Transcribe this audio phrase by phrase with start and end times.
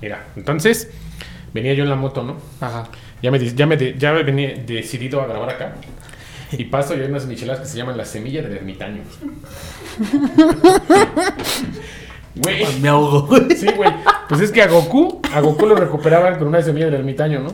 [0.00, 0.90] Mira, entonces
[1.52, 2.36] venía yo en la moto, ¿no?
[2.60, 2.88] Ajá.
[3.22, 5.74] Ya me, ya me, ya me venía decidido a grabar acá.
[6.52, 9.02] Y paso y hay unas micheladas que se llaman la semilla del ermitaño.
[12.36, 12.64] Güey.
[12.80, 13.28] Me ahogo.
[13.56, 13.90] Sí, güey.
[14.28, 17.50] Pues es que a Goku, a Goku lo recuperaban con una semilla del ermitaño, ¿no?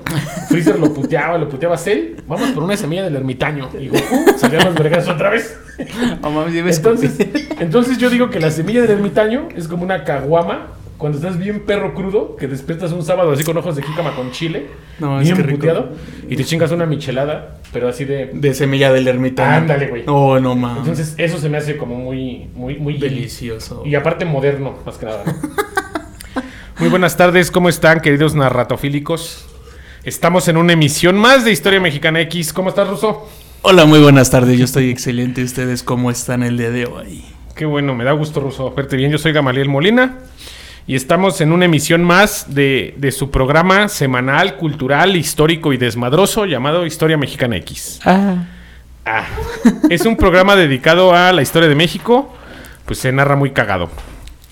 [0.49, 2.17] Freezer lo puteaba, lo puteaba Cell.
[2.27, 3.71] Vamos por una semilla del ermitaño.
[3.81, 5.59] Y Goku salía los vergas otra vez.
[5.79, 7.17] Ya me Entonces,
[7.59, 10.67] entonces yo digo que la semilla del ermitaño es como una caguama
[10.99, 14.31] cuando estás bien perro crudo, que despiertas un sábado así con ojos de jícama con
[14.31, 14.69] chile,
[14.99, 15.91] No, es bien que puteado,
[16.29, 18.31] y te chingas una michelada, pero así de...
[18.33, 19.57] De semilla del ermitaño.
[19.57, 20.05] Ándale, güey.
[20.07, 20.79] Oh, no mames.
[20.79, 22.99] Entonces eso se me hace como muy, muy, muy...
[22.99, 23.83] Delicioso.
[23.85, 25.23] Y aparte moderno, más que nada.
[25.25, 25.33] ¿no?
[26.79, 29.47] Muy buenas tardes, ¿cómo están, queridos narratofílicos?
[30.05, 32.53] Estamos en una emisión más de Historia Mexicana X.
[32.53, 33.27] ¿Cómo estás, Ruso?
[33.63, 34.59] Hola, muy buenas tardes.
[34.59, 35.43] Yo estoy excelente.
[35.43, 37.25] ¿Ustedes cómo están el día de hoy?
[37.55, 39.11] Qué bueno, me da gusto, Ruso, verte bien.
[39.11, 40.19] Yo soy Gamaliel Molina
[40.87, 46.47] y estamos en una emisión más de, de su programa semanal, cultural, histórico y desmadroso
[46.47, 48.01] llamado Historia Mexicana X.
[48.05, 48.45] Ah.
[49.05, 49.25] Ah,
[49.89, 52.35] es un programa dedicado a la historia de México,
[52.85, 53.89] pues se narra muy cagado.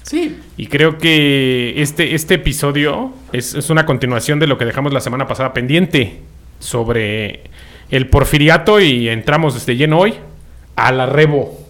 [0.02, 0.38] Sí.
[0.56, 5.00] Y creo que este, este episodio es, es una continuación de lo que dejamos la
[5.00, 6.20] semana pasada pendiente
[6.60, 7.44] sobre
[7.90, 10.14] el porfiriato y entramos desde lleno hoy
[10.76, 11.60] a la rebo,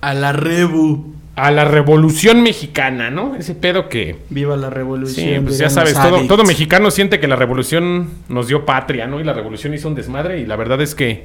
[0.00, 1.14] A la rebu.
[1.36, 3.34] A la revolución mexicana, ¿no?
[3.36, 4.16] Ese pedo que...
[4.30, 5.26] Viva la revolución.
[5.26, 9.20] Sí, pues ya sabes, todo, todo mexicano siente que la revolución nos dio patria, ¿no?
[9.20, 11.24] Y la revolución hizo un desmadre y la verdad es que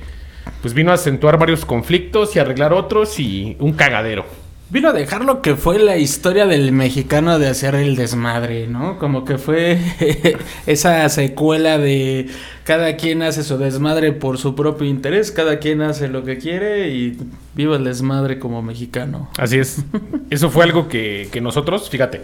[0.62, 4.26] pues vino a acentuar varios conflictos y arreglar otros y un cagadero.
[4.72, 9.00] Vino a dejar lo que fue la historia del mexicano de hacer el desmadre, ¿no?
[9.00, 9.80] Como que fue
[10.68, 12.28] esa secuela de
[12.66, 16.90] cada quien hace su desmadre por su propio interés, cada quien hace lo que quiere
[16.90, 17.18] y
[17.56, 19.32] viva el desmadre como mexicano.
[19.40, 19.84] Así es.
[20.30, 22.22] Eso fue algo que, que nosotros, fíjate,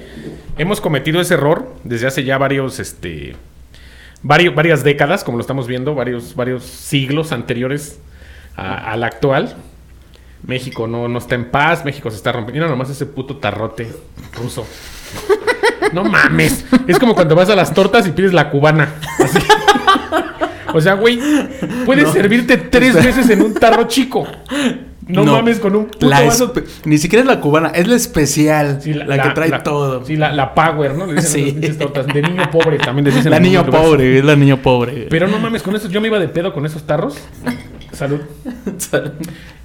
[0.59, 3.35] hemos cometido ese error desde hace ya varios, este,
[4.21, 7.99] varias décadas, como lo estamos viendo, varios, varios siglos anteriores
[8.55, 9.55] al actual.
[10.47, 12.59] México no, no está en paz, México se está rompiendo.
[12.65, 13.87] Mira nomás ese puto tarrote
[14.39, 14.65] ruso.
[15.93, 16.65] No mames.
[16.87, 18.93] Es como cuando vas a las tortas y pides la cubana.
[19.23, 19.39] Así.
[20.73, 21.19] O sea, güey,
[21.85, 22.11] puedes No.
[22.13, 24.27] servirte tres veces en un tarro chico.
[25.07, 26.51] No, mames con un puto vaso.
[26.83, 30.03] Ni siquiera es la cubana, es la especial, Sí, la, que trae todo.
[30.03, 31.05] Sí, la, la Power, ¿no?
[31.05, 31.69] Le dicen Sí.
[31.77, 32.07] tortas.
[32.07, 33.31] De niño pobre también les dicen.
[33.31, 35.07] la niño pobre, es la niño pobre.
[35.09, 37.17] Pero no mames, con eso yo me iba de pedo con esos tarros.
[38.77, 39.11] Salud.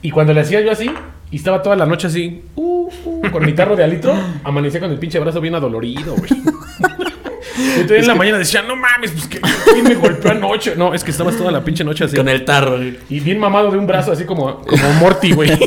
[0.02, 0.91] Y cuando le hacía yo así,
[1.30, 4.14] y estaba toda la noche así, uh, uh, con mi tarro de alitro,
[4.44, 6.30] amanecía con el pinche brazo bien adolorido, güey.
[7.76, 9.41] Entonces en la mañana decía, no mames, pues que
[9.72, 10.74] ¿quién me golpeó anoche.
[10.76, 12.16] No, es que estabas toda la pinche noche así.
[12.16, 12.78] Con el tarro.
[12.82, 15.50] Y bien mamado de un brazo, así como, como Morty, güey.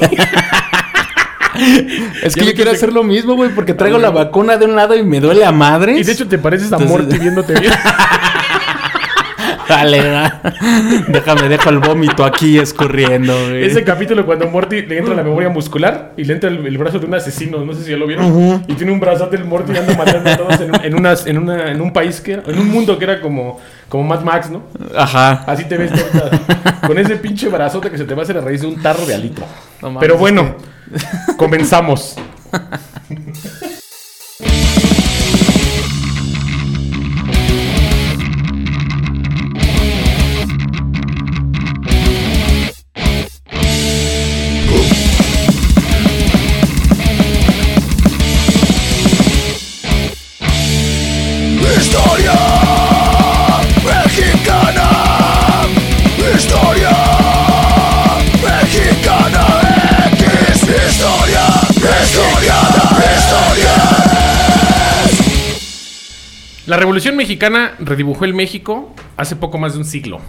[2.24, 4.76] Es que yo quiero hacer lo mismo, güey, porque traigo Ah, la vacuna de un
[4.76, 6.00] lado y me duele a madres.
[6.00, 7.72] Y de hecho te pareces a Entonces- Morty viéndote bien.
[9.76, 10.42] Dale, va.
[11.08, 13.64] Déjame, dejo el vómito aquí escurriendo, güey.
[13.66, 17.00] Ese capítulo cuando Morty le entra la memoria muscular y le entra el, el brazo
[17.00, 19.72] de un asesino, no sé si ya lo vieron, y tiene un brazote el Morty
[19.74, 22.34] y anda matando a todos en, un- en unas, en, una, en un país que
[22.34, 24.64] era, en un mundo que era como, como Mad Max, ¿no?
[24.96, 25.44] Ajá.
[25.48, 28.42] Así te ves ahorita, con ese pinche brazote que se te va a hacer a
[28.42, 29.42] raíz de un tarro de alito.
[29.82, 30.56] No Pero bueno,
[31.38, 32.16] comenzamos.
[66.66, 70.22] La Revolución Mexicana redibujó el México hace poco más de un siglo.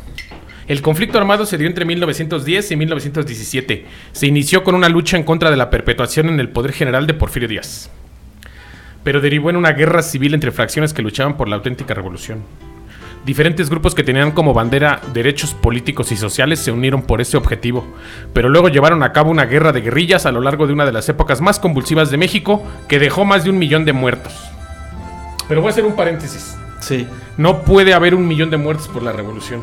[0.66, 3.86] El conflicto armado se dio entre 1910 y 1917.
[4.10, 7.14] Se inició con una lucha en contra de la perpetuación en el poder general de
[7.14, 7.88] Porfirio Díaz.
[9.04, 12.42] Pero derivó en una guerra civil entre fracciones que luchaban por la auténtica revolución.
[13.25, 17.87] Diferentes grupos que tenían como bandera derechos políticos y sociales se unieron por ese objetivo,
[18.32, 20.92] pero luego llevaron a cabo una guerra de guerrillas a lo largo de una de
[20.92, 24.32] las épocas más convulsivas de México que dejó más de un millón de muertos.
[25.49, 26.56] Pero voy a hacer un paréntesis.
[26.81, 27.06] Sí.
[27.37, 29.62] No puede haber un millón de muertos por la revolución.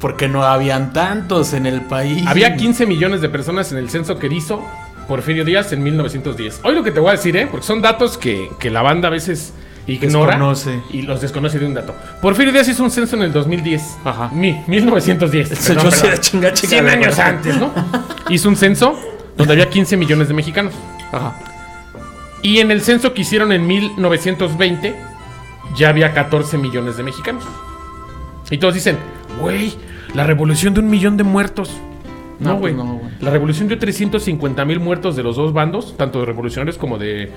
[0.00, 2.24] Porque no habían tantos en el país.
[2.26, 4.64] Había 15 millones de personas en el censo que hizo
[5.08, 6.60] Porfirio Díaz en 1910.
[6.62, 7.48] Hoy lo que te voy a decir, ¿eh?
[7.50, 9.52] Porque son datos que, que la banda a veces
[9.88, 10.80] ignora Desconoce.
[10.90, 11.94] y los desconoce de un dato.
[12.20, 13.82] Porfirio Díaz hizo un censo en el 2010.
[14.04, 14.28] Ajá.
[14.32, 15.50] Mi, 1910.
[15.50, 17.72] Eso Perdón, yo chinga, chinga, 100 años antes, ¿no?
[18.28, 18.98] Hizo un censo
[19.36, 20.74] donde había 15 millones de mexicanos.
[21.10, 21.34] Ajá.
[22.42, 24.94] Y en el censo que hicieron en 1920
[25.76, 27.44] ya había 14 millones de mexicanos.
[28.50, 28.96] Y todos dicen,
[29.40, 29.74] güey,
[30.14, 31.70] la revolución de un millón de muertos.
[32.38, 32.74] No, No, güey.
[32.74, 33.10] pues no, güey.
[33.20, 37.32] la revolución dio 350 mil muertos de los dos bandos, tanto de revolucionarios como de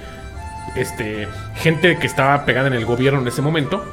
[0.76, 3.84] este, gente que estaba pegada en el gobierno en ese momento.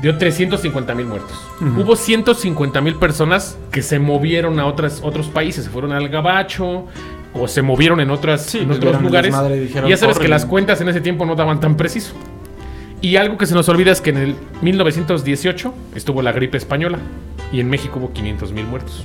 [0.00, 1.38] Dio 350 mil muertos.
[1.60, 6.86] Hubo 150 mil personas que se movieron a otras, otros países, se fueron al Gabacho
[7.34, 9.34] o se movieron en, otras, en otros lugares.
[9.60, 12.14] dijeron, ya sabes que las cuentas en ese tiempo no daban tan preciso.
[13.00, 16.98] Y algo que se nos olvida es que en el 1918 estuvo la gripe española
[17.52, 19.04] y en México hubo 500 mil muertos.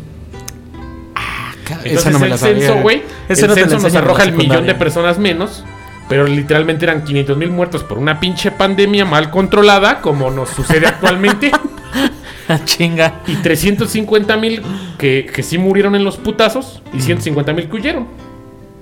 [1.70, 4.76] Entonces Esa no me el censo, güey, el no censo nos arroja el millón de
[4.76, 5.66] personas menos,
[6.08, 10.88] pero literalmente eran 500 mil muertos por una pinche pandemia mal controlada, como nos sucede
[10.88, 11.52] actualmente,
[12.66, 13.22] Chinga.
[13.28, 14.62] y 350 mil
[14.98, 18.08] que, que sí murieron en los putazos y 150 mil que huyeron.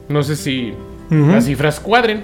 [0.10, 0.74] No sé si
[1.10, 1.32] Ujú.
[1.32, 2.24] las cifras cuadren.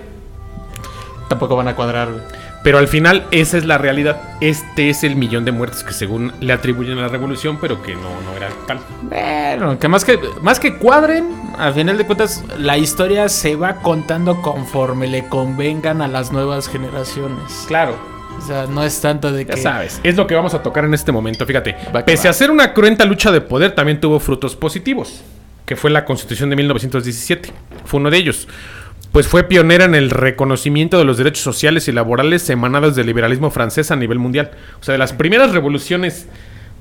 [1.29, 2.23] Tampoco van a cuadrar, güey.
[2.63, 4.21] Pero al final esa es la realidad.
[4.39, 7.95] Este es el millón de muertos que según le atribuyen a la revolución, pero que
[7.95, 8.79] no, no era tal.
[9.01, 11.27] Bueno, que más que más que cuadren,
[11.57, 16.67] al final de cuentas la historia se va contando conforme le convengan a las nuevas
[16.69, 17.65] generaciones.
[17.67, 17.95] Claro.
[18.41, 20.83] O sea, no es tanto de que Ya sabes, es lo que vamos a tocar
[20.85, 21.45] en este momento.
[21.45, 22.31] Fíjate, Va pese va.
[22.31, 25.21] a ser una cruenta lucha de poder, también tuvo frutos positivos,
[25.65, 27.51] que fue la Constitución de 1917.
[27.85, 28.47] Fue uno de ellos.
[29.11, 33.51] Pues fue pionera en el reconocimiento de los derechos sociales y laborales emanados del liberalismo
[33.51, 34.51] francés a nivel mundial.
[34.79, 36.27] O sea, de las primeras revoluciones,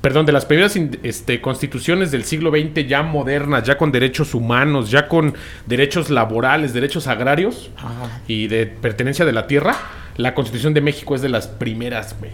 [0.01, 4.93] perdón, de las primeras este, constituciones del siglo XX ya modernas, ya con derechos humanos,
[4.93, 5.35] ya con
[5.67, 8.21] derechos laborales, derechos agrarios Ajá.
[8.29, 9.77] y de pertenencia de la tierra,
[10.23, 12.31] la Constitución de México es de las primeras, güey.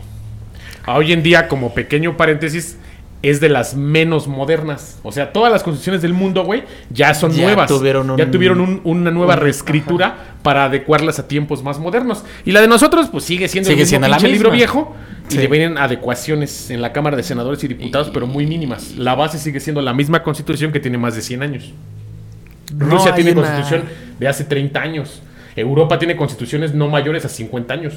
[0.86, 2.76] Hoy en día, como pequeño paréntesis,
[3.22, 4.98] es de las menos modernas.
[5.02, 7.68] O sea, todas las constituciones del mundo, güey, ya son Ya nuevas.
[7.68, 12.22] tuvieron un- ya tuvieron un- una nueva un- reescritura para adecuarlas a tiempos más modernos.
[12.44, 14.56] Y la de nosotros, pues sigue siendo Sigue el mismo siendo la pinche libro misma.
[14.56, 14.94] viejo.
[15.28, 15.38] Y Sí.
[15.38, 18.92] le vienen adecuaciones en la Cámara de Senadores y Diputados, pero muy mínimas.
[18.96, 21.72] La base sigue siendo la misma constitución que tiene más de 100 años.
[22.78, 23.82] Rusia tiene una- constitución
[24.20, 25.20] de hace 30 años.
[25.56, 27.94] Europa tiene constituciones no mayores a 50 años.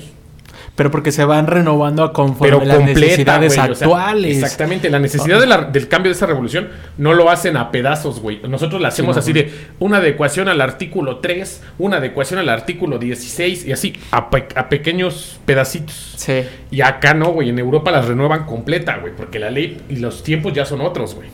[0.75, 4.37] Pero porque se van renovando a conforme Pero las completa, necesidades o sea, actuales.
[4.37, 4.89] exactamente.
[4.89, 8.39] La necesidad de la- del cambio de esa revolución no lo hacen a pedazos, güey.
[8.47, 13.65] Nosotros la hacemos así de una adecuación al artículo 3, una adecuación al artículo 16
[13.65, 16.13] y así a, pe- a pequeños pedacitos.
[16.15, 16.43] Sí.
[16.71, 17.49] Y acá no, güey.
[17.49, 19.13] En Europa las renuevan completa, güey.
[19.15, 21.27] Porque la ley y los tiempos ya son otros, güey.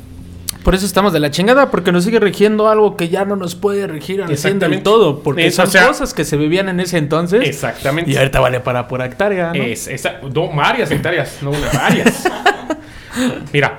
[0.66, 3.54] Por eso estamos de la chingada, porque nos sigue rigiendo algo que ya no nos
[3.54, 5.20] puede regir al 100 del todo.
[5.20, 7.48] Porque Eso, son o sea- cosas que se vivían en ese entonces.
[7.48, 8.10] Exactamente.
[8.10, 9.62] Y ahorita vale para por hectárea, ¿no?
[9.64, 10.20] Es, esa-
[10.56, 12.24] varias hectáreas, no una, varias.
[13.54, 13.78] Mira,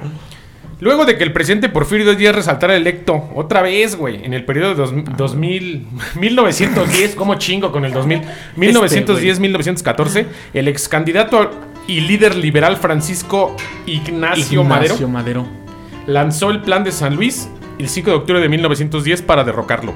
[0.79, 4.69] luego de que el presidente Porfirio Díaz resaltara electo otra vez, güey, en el periodo
[4.71, 8.19] de dos- 2000, 1910, como chingo con el 2000,
[8.61, 11.51] Este, 1910-1914, el ex candidato
[11.89, 13.57] y líder liberal Francisco
[13.87, 15.66] Ignacio, Madero Ignacio Madero.
[16.07, 17.49] Lanzó el plan de San Luis
[17.79, 19.93] el 5 de octubre de 1910 para derrocarlo.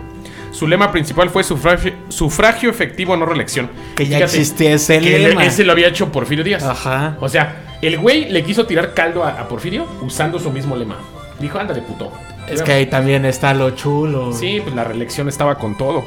[0.52, 3.70] Su lema principal fue sufragio, sufragio efectivo, no reelección.
[3.96, 5.44] Que ya Fíjate, existía ese que lema.
[5.44, 6.64] ese lo había hecho Porfirio Díaz.
[6.64, 7.16] Ajá.
[7.20, 10.96] O sea, el güey le quiso tirar caldo a, a Porfirio usando su mismo lema.
[11.38, 12.12] Dijo, ándale, puto.
[12.48, 14.32] Es que ahí también está lo chulo.
[14.32, 16.04] Sí, pues la reelección estaba con todo.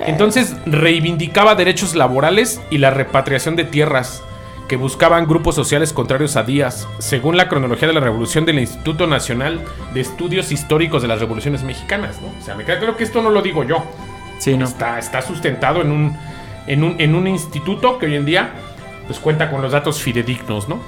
[0.00, 4.22] Entonces reivindicaba derechos laborales y la repatriación de tierras
[4.68, 9.06] que buscaban grupos sociales contrarios a Díaz, según la cronología de la revolución del Instituto
[9.06, 9.60] Nacional
[9.94, 12.20] de Estudios Históricos de las Revoluciones Mexicanas.
[12.20, 12.28] ¿no?
[12.40, 13.84] O sea, me queda claro que esto no lo digo yo.
[14.38, 14.64] Sí, ¿no?
[14.64, 16.16] Está, está sustentado en un,
[16.66, 18.50] en, un, en un instituto que hoy en día
[19.06, 20.80] pues, cuenta con los datos fidedignos, ¿no?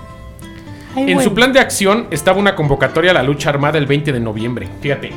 [0.97, 4.18] En su plan de acción estaba una convocatoria a la lucha armada el 20 de
[4.20, 4.68] noviembre.
[4.80, 5.12] Fíjate.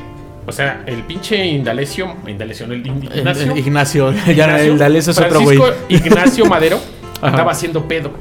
[0.45, 3.55] O sea, el pinche Indalecio, Indalecio, no, el El- el Ignacio.
[3.57, 4.11] Ignacio.
[4.11, 5.59] ya Ignacio, el D'Alessio es otro güey.
[5.89, 6.79] Ignacio Madero
[7.21, 8.11] andaba haciendo pedo.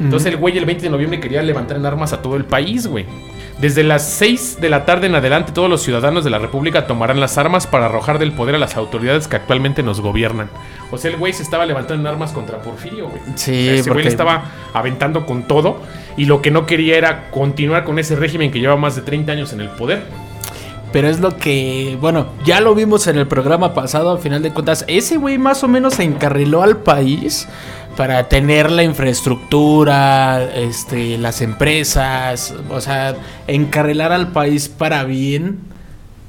[0.00, 2.86] Entonces el güey el 20 de noviembre quería levantar en armas a todo el país,
[2.86, 3.06] güey.
[3.60, 7.20] Desde las 6 de la tarde en adelante todos los ciudadanos de la República tomarán
[7.20, 10.50] las armas para arrojar del poder a las autoridades que actualmente nos gobiernan.
[10.90, 13.22] O sea, el güey se estaba levantando en armas contra Porfirio, güey.
[13.36, 15.80] Sí, O sea, ese güey le estaba aventando con todo
[16.18, 19.32] y lo que no quería era continuar con ese régimen que lleva más de 30
[19.32, 20.02] años en el poder.
[20.92, 24.52] Pero es lo que, bueno, ya lo vimos en el programa pasado, a final de
[24.52, 27.48] cuentas, ese güey más o menos se encarriló al país
[27.96, 35.60] para tener la infraestructura, este, las empresas, o sea, encarrilar al país para bien.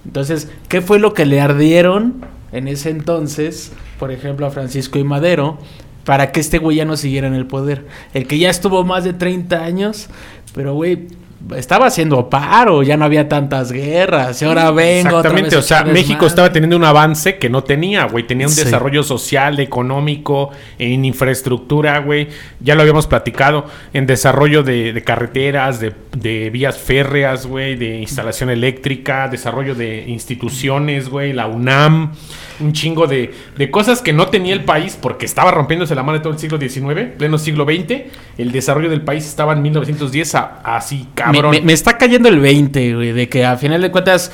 [0.06, 5.04] Entonces, ¿qué fue lo que le ardieron en ese entonces, por ejemplo, a Francisco y
[5.04, 5.58] Madero,
[6.06, 7.86] para que este güey ya no siguiera en el poder?
[8.14, 10.08] El que ya estuvo más de 30 años,
[10.54, 11.08] pero güey,
[11.56, 15.18] estaba haciendo paro, ya no había tantas guerras, y ahora vengo.
[15.18, 18.26] otra Exactamente, vez o sea, México estaba teniendo un avance que no tenía, güey.
[18.26, 18.64] Tenía un Sí.
[18.64, 22.28] desarrollo social, económico, en infraestructura, güey.
[22.60, 28.00] Ya lo habíamos platicado, en desarrollo de, de carreteras, de, de vías férreas, güey, de
[28.00, 32.14] instalación eléctrica, desarrollo de instituciones, güey, la UNAM,
[32.60, 36.18] un chingo de, de cosas que no tenía el país porque estaba rompiéndose la mano
[36.18, 38.02] de todo el siglo XIX, pleno siglo XX.
[38.38, 41.52] El desarrollo del país estaba en 1910 a- así, Me, cabrón.
[41.52, 44.32] me- me está cayendo el 20, güey, de que a final de cuentas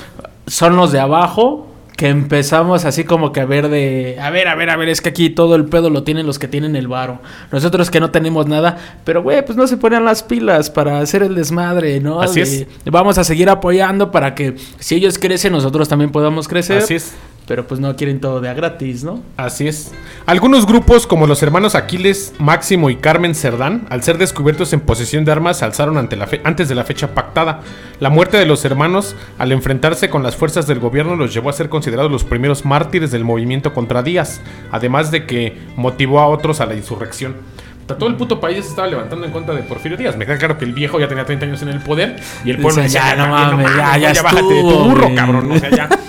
[0.48, 4.56] son los de abajo que empezamos así como que a ver de, a ver, a
[4.56, 6.88] ver, a ver, es que aquí todo el pedo lo tienen los que tienen el
[6.88, 7.20] varo.
[7.52, 11.22] Nosotros que no tenemos nada, pero güey, pues no se ponen las pilas para hacer
[11.22, 12.20] el desmadre, ¿no?
[12.20, 12.68] Así De- es.
[12.86, 16.80] Vamos a seguir apoyando para que si ellos crecen, nosotros también podamos crecer.
[16.80, 17.14] Así es.
[17.46, 19.22] Pero pues no quieren todo de a gratis, ¿no?
[19.36, 19.92] Así es.
[20.26, 25.26] Algunos grupos, como los hermanos Aquiles, Máximo y Carmen Cerdán, al ser descubiertos en posesión
[25.26, 27.60] de armas, se alzaron ante la fe- antes de la fecha pactada.
[28.00, 31.54] La muerte de los hermanos, al enfrentarse con las fuerzas del gobierno, los llevó a
[31.54, 34.40] ser considerados los primeros mártires del movimiento contra Díaz,
[34.72, 37.36] además de que motivó a otros a la insurrección.
[37.84, 40.16] O sea, Todo el puto país se estaba levantando en contra de Porfirio Díaz.
[40.16, 42.60] Me queda claro que el viejo ya tenía 30 años en el poder y el
[42.60, 45.16] pueblo Dice, decía, "Ya, no mames, ya, ya bájate de tu burro, güey".
[45.16, 45.52] cabrón.
[45.52, 45.90] O sea, ya.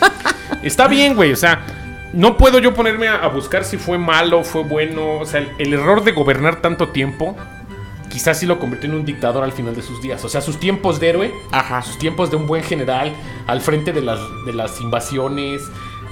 [0.64, 1.33] Está bien, güey.
[1.33, 1.64] O sea,
[2.12, 5.18] no puedo yo ponerme a, a buscar si fue malo, fue bueno.
[5.21, 7.37] O sea, el, el error de gobernar tanto tiempo,
[8.11, 10.25] quizás sí lo convirtió en un dictador al final de sus días.
[10.25, 11.83] O sea, sus tiempos de héroe, Ajá.
[11.83, 13.12] sus tiempos de un buen general,
[13.47, 15.62] al frente de las, de las invasiones,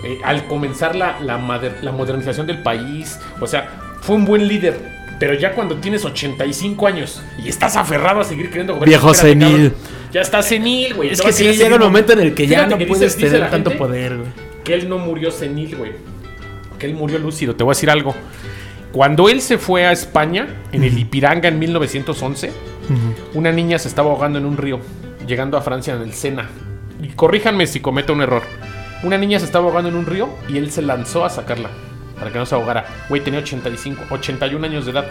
[0.04, 3.18] eh, al comenzar la, la, mader- la modernización del país.
[3.40, 5.00] O sea, fue un buen líder.
[5.20, 8.88] Pero ya cuando tienes 85 años y estás aferrado a seguir queriendo gobernar.
[8.88, 9.72] Viejo senil.
[10.12, 11.10] Ya estás senil, güey.
[11.10, 13.50] Es que sí llega un momento en el que ya no que puedes dice- tener
[13.50, 14.28] tanto poder, güey.
[14.64, 15.92] que él no murió senil, güey.
[16.78, 17.54] Que él murió lúcido.
[17.56, 18.14] Te voy a decir algo.
[18.92, 22.52] Cuando él se fue a España, en el Ipiranga en 1911,
[23.34, 24.80] una niña se estaba ahogando en un río,
[25.26, 26.50] llegando a Francia en el Sena.
[27.02, 28.42] Y corríjanme si cometo un error.
[29.02, 31.70] Una niña se estaba ahogando en un río y él se lanzó a sacarla
[32.18, 32.84] para que no se ahogara.
[33.08, 35.06] Güey, tenía 85, 81 años de edad.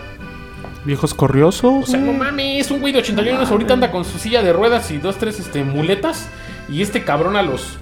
[0.86, 1.84] Viejos corriosos.
[1.84, 4.52] O sea, no mames, un güey de 81 años ahorita anda con su silla de
[4.54, 6.28] ruedas y dos, tres este, muletas.
[6.70, 7.78] Y este cabrón a los,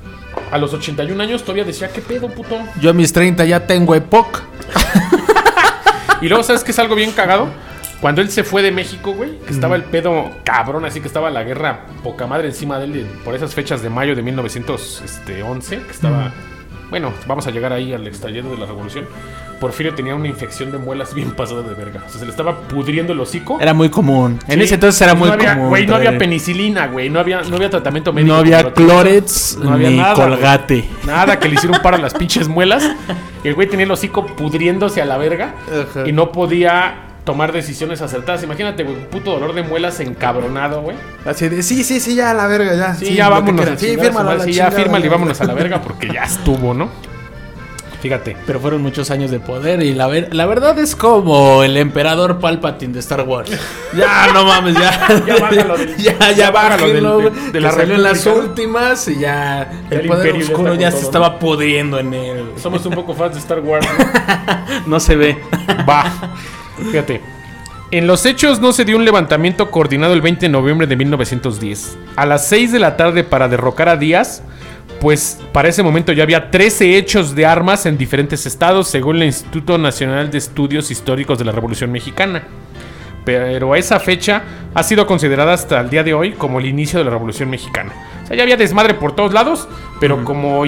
[0.52, 2.58] a los 81 años todavía decía, ¿qué pedo, puto?
[2.82, 4.44] Yo a mis 30 ya tengo EPOC.
[6.22, 7.48] Y luego, ¿sabes qué es algo bien cagado?
[8.02, 11.30] Cuando él se fue de México, güey, que estaba el pedo cabrón, así que estaba
[11.30, 15.92] la guerra poca madre encima de él por esas fechas de mayo de 1911, que
[15.92, 16.32] estaba...
[16.90, 19.06] Bueno, vamos a llegar ahí al estallido de la revolución.
[19.60, 22.02] Porfirio tenía una infección de muelas bien pasada de verga.
[22.08, 23.60] O sea, se le estaba pudriendo el hocico.
[23.60, 24.40] Era muy común.
[24.48, 25.70] En ese entonces era No muy había- común.
[25.70, 27.10] Güey, no había penicilina, güey.
[27.10, 28.34] No había, no había tratamiento médico.
[28.34, 30.30] No había clorets No había ni nada, güey.
[30.30, 30.90] colgate.
[31.06, 32.90] Nada, que le hiciera un paro a las pinches muelas.
[33.44, 35.56] Y el güey tenía el hocico pudriéndose a la verga.
[35.68, 36.08] Ajá.
[36.08, 38.44] Y no podía tomar decisiones acertadas.
[38.44, 40.98] Imagínate, güey, un puto dolor de muelas encabronado, güey.
[41.26, 42.96] Así de, sí, sí, sí, ya, a la verga, ya.
[42.96, 43.68] Sí, ya vámonos.
[43.68, 43.78] a.
[43.78, 45.54] Sí, chingar a su fírmalo, a madre, la sí, ya fírmale y vámonos a la
[45.54, 46.90] verga porque ya estuvo, ¿no?
[48.02, 48.38] Fíjate.
[48.48, 52.40] Pero fueron muchos años de poder y la, ver- la verdad es como el emperador
[52.40, 53.52] Palpatine de Star Wars.
[53.98, 55.22] ya, no mames, ya.
[55.28, 59.20] Ya bájalo del- ya, ya, ya bájalo del- de- la salió en las últimas y
[59.20, 62.46] ya el el poder imperio ya oscuro ya se todo, estaba pudriendo en él.
[62.56, 63.86] Somos un poco fans de Star Wars.
[63.98, 64.82] ¿no?
[64.88, 65.38] No se ve.
[65.88, 66.06] Va.
[66.92, 67.22] Fíjate.
[67.92, 71.98] En los hechos no se dio un levantamiento coordinado el 20 de noviembre de 1910.
[72.16, 74.44] A las 6 de la tarde para derrocar a Díaz,
[75.02, 79.24] pues para ese momento ya había 13 hechos de armas en diferentes estados, según el
[79.24, 82.44] Instituto Nacional de Estudios Históricos de la Revolución Mexicana.
[83.26, 84.44] Pero a esa fecha
[84.76, 87.92] ha sido considerada hasta el día de hoy como el inicio de la Revolución Mexicana.
[88.24, 89.68] O sea, ya había desmadre por todos lados,
[90.00, 90.64] pero como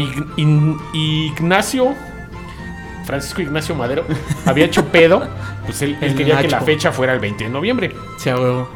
[0.94, 1.96] Ignacio
[3.06, 4.06] Francisco Ignacio Madero
[4.46, 5.28] había hecho pedo,
[5.66, 7.96] pues él, quería que la fecha fuera el 20 de noviembre.
[8.18, 8.70] Sí, a huevo.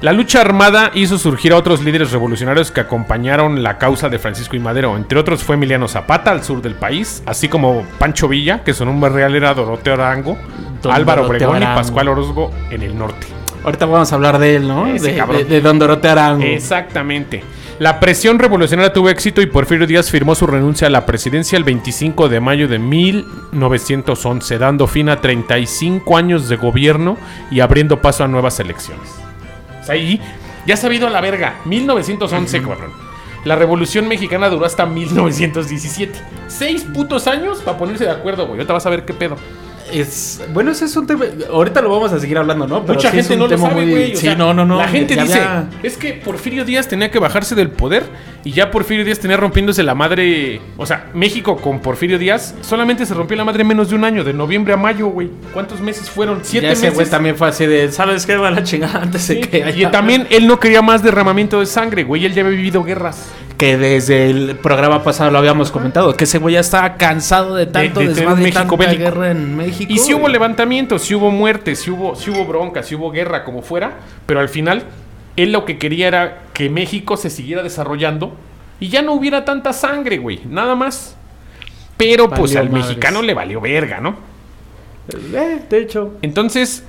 [0.00, 4.54] La lucha armada hizo surgir a otros líderes revolucionarios que acompañaron la causa de Francisco
[4.54, 4.96] y Madero.
[4.96, 8.84] Entre otros fue Emiliano Zapata al sur del país, así como Pancho Villa, que su
[8.84, 10.36] nombre real era Doroteo Arango,
[10.82, 11.74] Don Álvaro Doroteo Obregón y.
[11.74, 13.26] Pascual Orozco en el norte.
[13.64, 14.84] Ahorita vamos a hablar de él, ¿no?
[14.84, 16.44] De- de Don Doroteo Arango.
[16.44, 17.42] Exactamente.
[17.84, 21.64] La presión revolucionaria tuvo éxito y Porfirio Díaz firmó su renuncia a la presidencia el
[21.64, 27.18] 25 de mayo de 1911, dando fin a 35 años de gobierno
[27.50, 29.10] y abriendo paso a nuevas elecciones.
[29.82, 30.18] O sea, ahí
[30.64, 31.56] ya se ha ido a la verga.
[31.66, 32.90] 1911, cabrón.
[33.44, 36.18] La revolución mexicana duró hasta 1917.
[36.48, 38.60] Seis putos años para ponerse de acuerdo, güey.
[38.60, 39.36] Ahorita vas a ver qué pedo.
[39.94, 41.24] Es, bueno, ese es un tema.
[41.52, 42.82] Ahorita lo vamos a seguir hablando, ¿no?
[42.82, 44.10] Pero Mucha sí es gente un no lo sabe, güey.
[44.10, 44.76] Sí, sea, no, no, no.
[44.78, 48.02] La gente dice, había- es que Porfirio Díaz tenía que bajarse del poder
[48.42, 50.60] y ya Porfirio Díaz tenía rompiéndose la madre.
[50.76, 54.04] O sea, México con Porfirio Díaz solamente se rompió la madre en menos de un
[54.04, 55.30] año, de noviembre a mayo, güey.
[55.52, 56.40] ¿Cuántos meses fueron?
[56.42, 57.10] Siete ya ese güey meses.
[57.10, 58.36] también fue así de, ¿sabes qué?
[58.36, 61.66] Va la chingada antes Sí, de que Y también él no quería más derramamiento de
[61.66, 62.24] sangre, güey.
[62.26, 63.28] Él ya había vivido guerras.
[63.56, 67.66] Que desde el programa pasado lo habíamos comentado, que ese güey ya estaba cansado de
[67.66, 69.92] tanto de tener desmadre México tanta guerra en México.
[69.92, 73.44] Y si hubo levantamientos, si hubo muertes, si hubo, si hubo broncas, si hubo guerra,
[73.44, 74.84] como fuera, pero al final
[75.36, 78.34] él lo que quería era que México se siguiera desarrollando
[78.80, 81.16] y ya no hubiera tanta sangre, güey, nada más.
[81.96, 82.88] Pero pues al madres.
[82.88, 84.16] mexicano le valió verga, ¿no?
[85.32, 86.14] Eh, de hecho.
[86.22, 86.84] Entonces,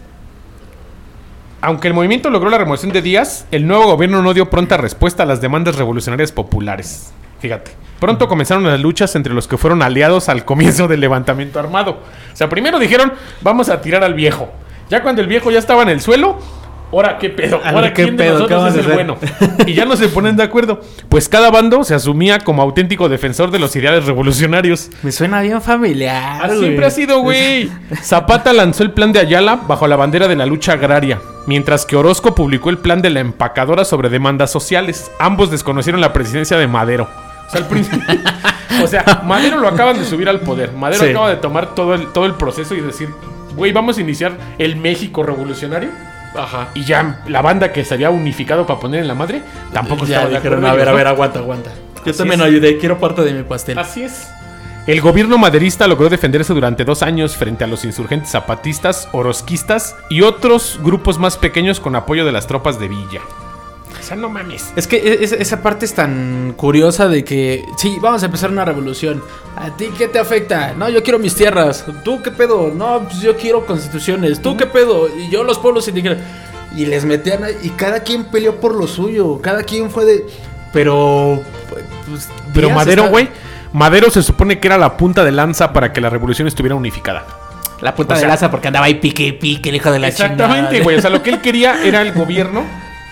[1.66, 5.24] aunque el movimiento logró la remoción de Díaz, el nuevo gobierno no dio pronta respuesta
[5.24, 7.12] a las demandas revolucionarias populares.
[7.40, 12.02] Fíjate, pronto comenzaron las luchas entre los que fueron aliados al comienzo del levantamiento armado.
[12.32, 14.52] O sea, primero dijeron, vamos a tirar al viejo.
[14.90, 16.38] Ya cuando el viejo ya estaba en el suelo,
[16.92, 18.48] ahora qué pedo, ahora ¿qué quién de pedo?
[18.48, 19.18] ¿Qué nosotros es el bueno.
[19.68, 20.82] Y ya no se ponen de acuerdo.
[21.10, 24.89] Pues cada bando se asumía como auténtico defensor de los ideales revolucionarios.
[25.04, 26.42] Me suena bien familiar.
[26.44, 26.50] Ah.
[26.58, 27.70] Siempre ha sido, güey.
[28.01, 31.96] Zapata lanzó el plan de Ayala bajo la bandera de la lucha agraria, mientras que
[31.96, 35.12] Orozco publicó el plan de la empacadora sobre demandas sociales.
[35.20, 37.08] Ambos desconocieron la presidencia de Madero.
[37.48, 38.01] O sea, al principio-
[38.84, 40.72] o sea, Madero lo acaban de subir al poder.
[40.74, 41.10] Madero Sí.
[41.12, 43.10] acaba de tomar todo el, todo el proceso y decir,
[43.56, 45.89] güey, vamos a iniciar el México revolucionario.
[46.38, 46.70] Ajá.
[46.74, 49.42] Y ya la banda que se había unificado para poner en la madre
[49.74, 51.72] tampoco ya estaba de dijeron, acuerdo a ver, a ver, aguanta, aguanta.
[52.06, 52.48] Yo Así también es.
[52.48, 53.77] ayudé, quiero parte de mi pastel.
[53.80, 54.30] Así es.
[54.88, 60.22] El gobierno maderista logró defenderse durante dos años frente a los insurgentes zapatistas, orosquistas y
[60.22, 63.22] otros grupos más pequeños con apoyo de las tropas de Villa.
[64.06, 64.72] O sea, no mames.
[64.76, 68.64] Es que es- esa parte es tan curiosa de que, sí, vamos a empezar una
[68.64, 69.24] revolución.
[69.56, 70.74] ¿A ti qué te afecta?
[70.78, 71.84] No, yo quiero mis tierras.
[72.04, 72.72] ¿Tú qué pedo?
[72.76, 74.44] No, pues yo quiero constituciones.
[74.44, 75.08] ¿Tú qué pedo?
[75.10, 76.20] Y yo los pueblos indígenas.
[76.76, 79.40] Y les metían ahí, y cada quien peleó por lo suyo.
[79.42, 80.26] Cada quien fue de...
[80.72, 81.42] Pero...
[81.70, 83.30] pues, Pero Madero, está- güey,
[83.74, 87.26] Madero se supone que era la punta de lanza para que la revolución estuviera unificada.
[87.82, 90.08] La punta o de laza porque andaba ahí pique y pique el hijo de la
[90.10, 90.84] Exactamente, chingada.
[90.84, 90.98] güey.
[90.98, 92.64] O sea, lo que él quería era el gobierno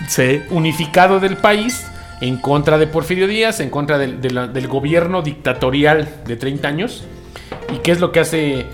[0.08, 0.42] Sí.
[0.50, 1.86] unificado del país
[2.20, 6.68] en contra de Porfirio Díaz, en contra del, de la- del gobierno dictatorial de 30
[6.68, 7.04] años.
[7.72, 8.66] ¿Y qué es lo que hace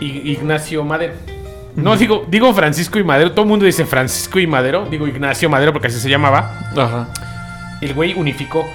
[0.00, 1.14] Ignacio Madero?
[1.76, 5.48] No digo, digo Francisco y Madero, todo el mundo dice Francisco y Madero, digo Ignacio
[5.48, 6.70] Madero porque así se llamaba.
[6.76, 7.08] Ajá.
[7.80, 8.66] El güey unificó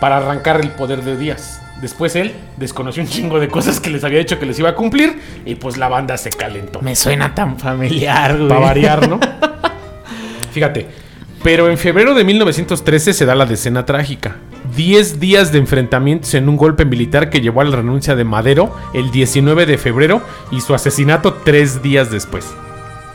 [0.00, 1.62] para arrancar el poder de Díaz.
[1.80, 4.74] Después él desconoció un chingo de cosas que les había dicho que les iba a
[4.74, 6.80] cumplir y pues la banda se calentó.
[6.82, 8.48] Me suena tan familiar, güey.
[8.48, 9.20] Para variar, ¿no?
[10.50, 10.88] Fíjate.
[11.42, 14.36] Pero en febrero de 1913 se da la decena trágica.
[14.76, 18.76] Diez días de enfrentamientos en un golpe militar que llevó a la renuncia de Madero
[18.92, 22.46] el 19 de febrero y su asesinato tres días después.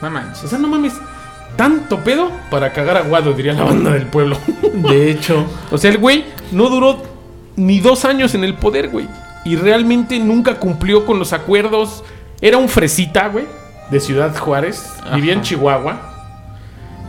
[0.02, 0.44] No manches.
[0.44, 0.94] O sea, no mames.
[1.56, 4.38] Tanto pedo para cagar aguado, diría la banda del pueblo.
[4.74, 5.46] De hecho...
[5.72, 7.02] o sea, el güey no duró
[7.56, 9.08] ni dos años en el poder, güey.
[9.46, 12.04] Y realmente nunca cumplió con los acuerdos.
[12.42, 13.46] Era un fresita, güey,
[13.92, 14.96] de Ciudad Juárez.
[15.14, 15.42] Vivía en.
[15.42, 16.15] Chihuahua.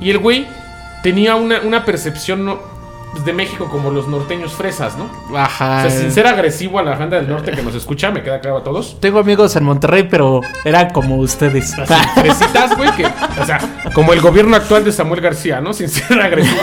[0.00, 0.46] Y el güey
[1.02, 2.58] tenía una, una percepción ¿no?
[3.16, 5.08] pues, de México como los norteños fresas, ¿no?
[5.36, 5.78] Ajá.
[5.78, 8.40] O sea, sin ser agresivo a la banda del norte que nos escucha, me queda
[8.40, 9.00] claro a todos.
[9.00, 11.78] Tengo amigos en Monterrey, pero eran como ustedes.
[11.78, 13.58] Así, fresitas, güey, que, o sea,
[13.94, 15.72] como el gobierno actual de Samuel García, ¿no?
[15.72, 16.60] Sin ser agresivo.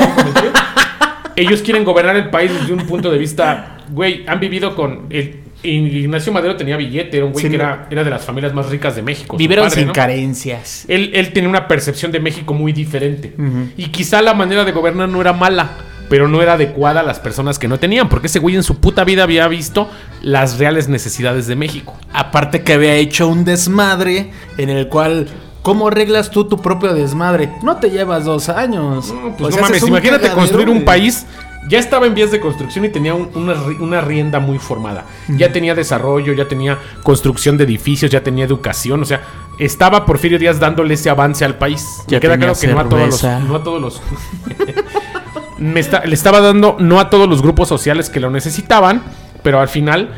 [1.35, 5.42] Ellos quieren gobernar el país desde un punto de vista, güey, han vivido con el
[5.63, 8.69] Ignacio Madero tenía billete, era un güey Sí, que era, era de las familias más
[8.69, 9.37] ricas de México.
[9.37, 9.93] Vivieron padre, sin ¿no?
[9.93, 10.85] carencias.
[10.87, 13.33] Él, él tenía una percepción de México muy diferente.
[13.77, 15.71] Y quizá la manera de gobernar no era mala,
[16.09, 18.79] pero no era adecuada a las personas que no tenían, porque ese güey en su
[18.79, 19.89] puta vida había visto
[20.21, 21.97] las reales necesidades de México.
[22.13, 25.27] Aparte que había hecho un desmadre en el cual...
[25.63, 27.49] ¿Cómo arreglas tú tu propio desmadre?
[27.63, 29.09] No te llevas dos años.
[29.09, 31.25] O pues sea, no mames, imagínate construir un país.
[31.69, 35.05] Ya estaba en vías de construcción y tenía un- una, ri- una rienda muy formada.
[35.29, 39.01] Ya tenía desarrollo, ya tenía construcción de edificios, ya tenía educación.
[39.01, 39.21] O sea,
[39.59, 41.85] estaba Porfirio Díaz dándole ese avance al país.
[42.07, 43.23] Ya Me queda claro que no a todos los.
[43.47, 44.01] No a todos los
[45.57, 49.01] me está- le estaba dando no a todos los grupos sociales que lo necesitaban,
[49.43, 50.09] pero al final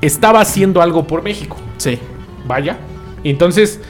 [0.00, 1.56] estaba haciendo algo por México.
[1.78, 1.98] Sí.
[2.46, 2.76] Vaya.
[3.24, 3.80] Entonces,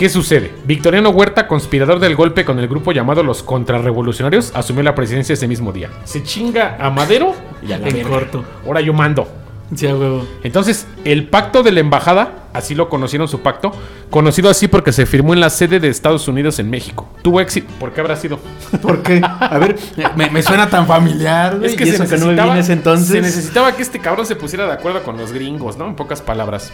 [0.00, 0.50] ¿qué sucede?
[0.64, 5.46] Victoriano Huerta, conspirador del golpe con el grupo llamado los Contrarrevolucionarios, asumió la presidencia ese
[5.46, 5.90] mismo día.
[6.04, 8.08] Se chinga a Madero y a la En verga.
[8.08, 8.42] corto.
[8.66, 9.28] Ahora yo mando.
[9.76, 10.26] Sí, huevo.
[10.42, 13.72] Entonces, el pacto de la embajada, así lo conocieron su pacto,
[14.08, 17.06] conocido así porque se firmó en la sede de Estados Unidos en México.
[17.20, 17.70] Tuvo éxito.
[17.78, 18.40] ¿Por qué habrá sido?
[18.82, 19.20] ¿Por qué?
[19.22, 19.76] A ver,
[20.16, 21.58] me, me suena tan familiar.
[21.62, 23.08] Es que y se eso que no me necesitaba, ese entonces.
[23.08, 25.86] se necesitaba que este cabrón se pusiera de acuerdo con los gringos, ¿no?
[25.86, 26.72] En pocas palabras.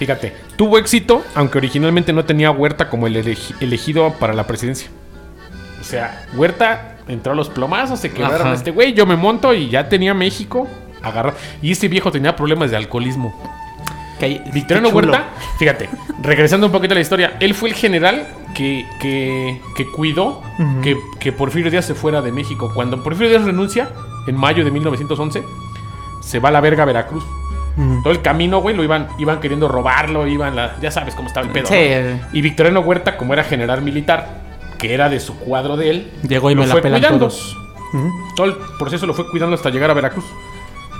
[0.00, 4.88] Fíjate, tuvo éxito, aunque originalmente no tenía Huerta como el elegi- elegido para la presidencia.
[5.78, 9.52] O sea, Huerta entró a los plomazos, se quedaron a este güey, yo me monto
[9.52, 10.66] y ya tenía México
[11.02, 11.36] agarrado.
[11.60, 13.38] Y este viejo tenía problemas de alcoholismo.
[14.54, 15.12] Victoriano Qué chulo.
[15.12, 15.90] Huerta, fíjate,
[16.22, 20.42] regresando un poquito a la historia, él fue el general que, que, que cuidó
[20.82, 22.70] que, que Porfirio Díaz se fuera de México.
[22.74, 23.90] Cuando Porfirio Díaz renuncia,
[24.26, 25.42] en mayo de 1911,
[26.22, 27.22] se va a la verga a Veracruz.
[28.02, 31.46] Todo el camino, güey, lo iban, iban queriendo robarlo, iban la, ya sabes cómo estaba
[31.46, 31.66] el pedo.
[31.66, 31.74] Sí.
[31.74, 32.20] ¿no?
[32.32, 34.42] Y Victoriano Huerta, como era general militar,
[34.78, 37.26] que era de su cuadro de él, Llegó y lo me la fue pelan cuidando.
[37.28, 37.56] todos.
[38.36, 40.24] Todo el proceso lo fue cuidando hasta llegar a Veracruz.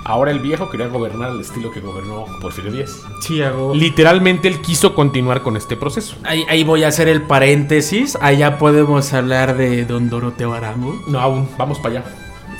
[0.03, 2.89] Ahora el viejo quería gobernar al estilo que gobernó Porfirio Díaz.
[3.21, 3.75] Sí, hago.
[3.75, 6.15] Literalmente él quiso continuar con este proceso.
[6.23, 8.17] Ahí, ahí voy a hacer el paréntesis.
[8.19, 10.99] Allá podemos hablar de Don Doroteo Arango.
[11.07, 12.05] No, aún, vamos para allá.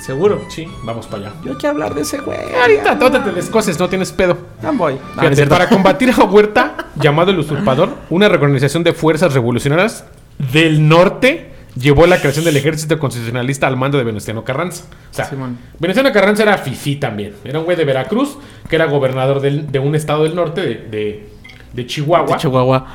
[0.04, 0.44] ¿Seguro?
[0.48, 1.34] Sí, vamos para allá.
[1.44, 2.38] Yo quiero hablar de ese güey.
[2.60, 4.36] Ahorita, tótate las cosas, no tienes pedo.
[4.62, 4.98] No voy.
[5.18, 10.04] Fíjate, para combatir a Huerta, llamado el usurpador, una reorganización de fuerzas revolucionarias
[10.52, 14.84] del norte llevó a la creación del ejército constitucionalista al mando de Venustiano Carranza.
[15.10, 15.56] O sea, Simón.
[15.78, 17.34] Venustiano Carranza era fifí también.
[17.44, 18.36] Era un güey de Veracruz,
[18.68, 21.28] que era gobernador del- de un estado del norte, de, de-
[21.72, 22.36] de Chihuahua.
[22.36, 22.86] Chihuahua.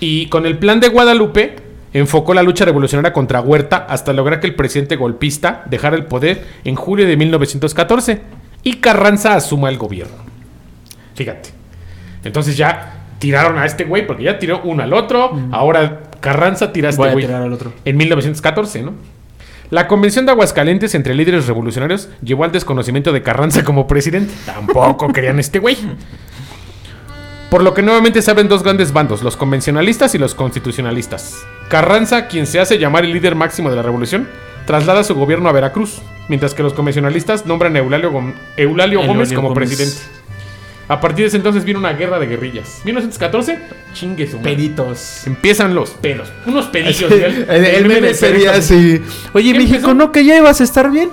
[0.00, 1.56] Y con el plan de Guadalupe
[1.92, 6.44] enfocó la lucha revolucionaria contra Huerta hasta lograr que el presidente golpista dejara el poder
[6.64, 8.20] en julio de 1914
[8.62, 10.16] y Carranza asuma el gobierno.
[11.14, 11.50] Fíjate.
[12.24, 15.38] Entonces ya tiraron a este güey porque ya tiró uno al otro.
[15.50, 17.28] Ahora Carranza tira a este güey.
[17.84, 18.94] En 1914, ¿no?
[19.70, 24.32] La convención de Aguascalientes entre líderes revolucionarios llevó al desconocimiento de Carranza como presidente.
[24.44, 25.76] Tampoco querían este güey.
[27.52, 31.44] Por lo que nuevamente se abren dos grandes bandos, los convencionalistas y los constitucionalistas.
[31.68, 34.26] Carranza, quien se hace llamar el líder máximo de la revolución,
[34.66, 39.06] traslada su gobierno a Veracruz, mientras que los convencionalistas nombran a Eulalio, Gom- Eulalio Eulalio
[39.06, 39.68] Gómez como Gómez.
[39.68, 40.00] presidente.
[40.88, 42.80] A partir de ese entonces viene una guerra de guerrillas.
[42.86, 43.58] 1914,
[43.92, 44.38] chingue su.
[44.40, 45.26] Peditos.
[45.26, 46.32] Empiezan los pedos.
[46.46, 47.12] Unos pedillos.
[47.12, 48.98] El, el meme sería así.
[49.34, 49.94] Oye, ¿Qué México, empezó?
[49.94, 51.10] ¿no que ya ibas a estar bien?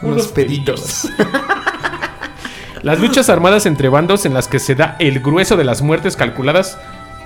[0.00, 1.06] Unos peditos.
[2.82, 6.16] Las luchas armadas entre bandos en las que se da el grueso de las muertes
[6.16, 6.78] calculadas,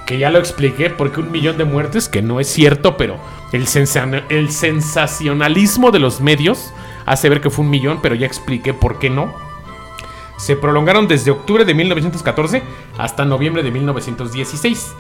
[0.07, 3.17] que ya lo expliqué, porque un millón de muertes, que no es cierto, pero
[3.53, 6.73] el, sensa- el sensacionalismo de los medios
[7.07, 9.35] hace ver que fue un millón, pero ya expliqué por qué no.
[10.39, 12.63] Se prolongaron desde octubre de 1914
[12.99, 14.93] hasta noviembre de 1916.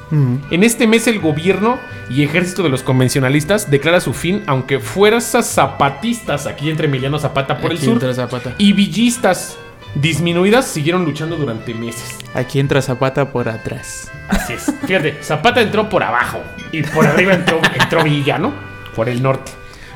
[0.50, 5.46] En este mes el gobierno y ejército de los convencionalistas declara su fin, aunque fuerzas
[5.46, 8.54] zapatistas, aquí entre Emiliano Zapata por el sur, Zapata.
[8.56, 9.58] y villistas
[9.96, 12.18] disminuidas siguieron luchando durante meses.
[12.34, 14.10] Aquí entra Zapata por atrás.
[14.28, 14.72] Así es.
[14.86, 16.38] Fíjate, Zapata entró por abajo
[16.72, 18.52] y por arriba entró, entró Villa, ¿no?
[18.94, 19.52] Por el norte.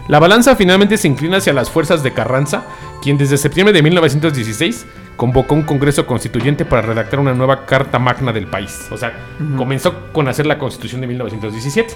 [0.09, 2.65] La balanza finalmente se inclina hacia las fuerzas de Carranza,
[3.03, 4.87] quien desde septiembre de 1916
[5.17, 8.89] convocó un congreso constituyente para redactar una nueva carta magna del país.
[8.91, 9.13] O sea,
[9.57, 11.95] comenzó con hacer la constitución de 1917.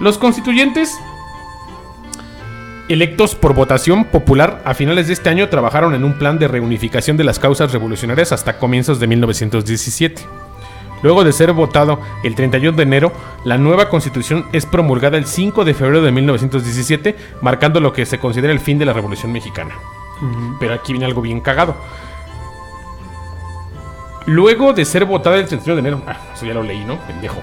[0.00, 0.98] Los constituyentes
[2.88, 7.16] electos por votación popular a finales de este año trabajaron en un plan de reunificación
[7.16, 10.22] de las causas revolucionarias hasta comienzos de 1917.
[11.02, 13.12] Luego de ser votado el 31 de enero,
[13.44, 18.18] la nueva constitución es promulgada el 5 de febrero de 1917, marcando lo que se
[18.18, 19.74] considera el fin de la Revolución Mexicana.
[20.58, 21.76] Pero aquí viene algo bien cagado.
[24.26, 26.96] Luego de ser votada el 31 de enero, ah, eso ya lo leí, ¿no?
[27.06, 27.40] Pendejo.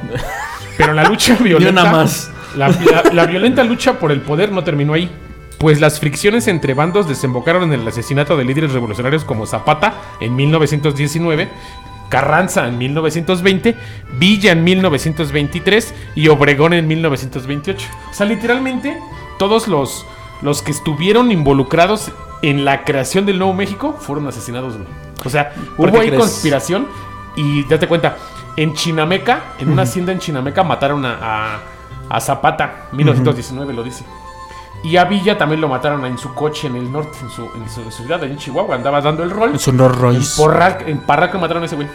[0.78, 1.86] Pero la lucha violenta.
[1.92, 2.32] más.
[2.58, 5.10] La, la- la violenta lucha por el poder no terminó ahí.
[5.58, 10.36] Pues las fricciones entre bandos desembocaron en el asesinato de líderes revolucionarios como Zapata en
[10.36, 11.50] 1919,
[12.10, 13.76] Carranza en 1920,
[14.20, 17.88] Villa en 1923 y Obregón en 1928.
[18.12, 18.98] O sea, literalmente
[19.40, 20.06] todos los,
[20.42, 24.88] los que estuvieron involucrados en la creación del Nuevo México fueron asesinados, güey.
[25.24, 26.22] O sea, ¿Por hubo ahí crees?
[26.22, 26.88] conspiración
[27.36, 28.18] y date cuenta,
[28.58, 31.60] en Chinameca, en una hacienda en Chinameca mataron a, a,
[32.10, 34.06] a Zapata, 1919 lo dice.
[34.86, 37.68] Y a Villa también lo mataron en su coche en el norte, en su, en
[37.70, 38.76] su, en su ciudad, en Chihuahua.
[38.76, 39.56] Andaba dando el rol.
[39.56, 40.92] Es un Rolls En, Royce.
[40.92, 41.88] En Parraco mataron a ese güey.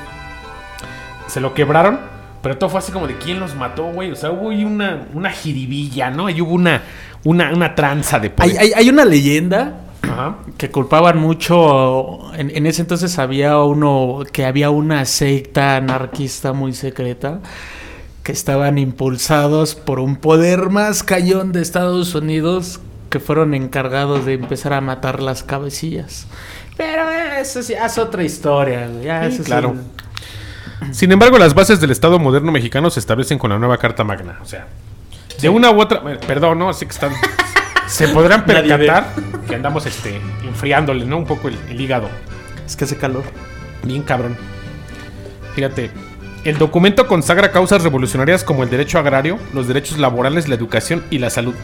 [1.29, 2.01] Se lo quebraron,
[2.43, 4.11] pero todo fue así como de quién los mató, güey.
[4.11, 6.27] O sea, hubo ahí una, una jiribilla, ¿no?
[6.27, 6.83] Ahí hubo una,
[7.25, 8.59] una, una tranza de Hay, poder.
[8.61, 10.37] hay- hay una leyenda Ajá.
[10.59, 12.35] que culpaban mucho.
[12.35, 17.39] En, en ese entonces había uno que había una secta anarquista muy secreta
[18.23, 24.35] que estaban impulsados por un poder más cañón de Estados Unidos que fueron encargados de
[24.35, 26.27] empezar a matar las cabecillas.
[26.77, 28.89] Pero eso ya es otra historia.
[29.03, 29.75] Ya Sí, eso claro.
[30.93, 34.39] Sin embargo, las bases del Estado moderno mexicano se establecen con la nueva Carta Magna.
[34.43, 34.67] O sea,
[35.41, 36.03] de una u otra.
[36.21, 36.71] Perdón, ¿no?
[36.71, 37.13] Así que están.
[37.87, 39.13] se podrán percatar
[39.47, 41.19] que andamos este, enfriándole, ¿no?
[41.19, 42.09] Un poco el, el hígado.
[42.65, 43.25] Es que hace calor.
[43.83, 44.37] Bien cabrón.
[45.55, 46.10] Fíjate.
[46.43, 51.19] El documento consagra causas revolucionarias como el derecho agrario, los derechos laborales, la educación y
[51.19, 51.55] la salud,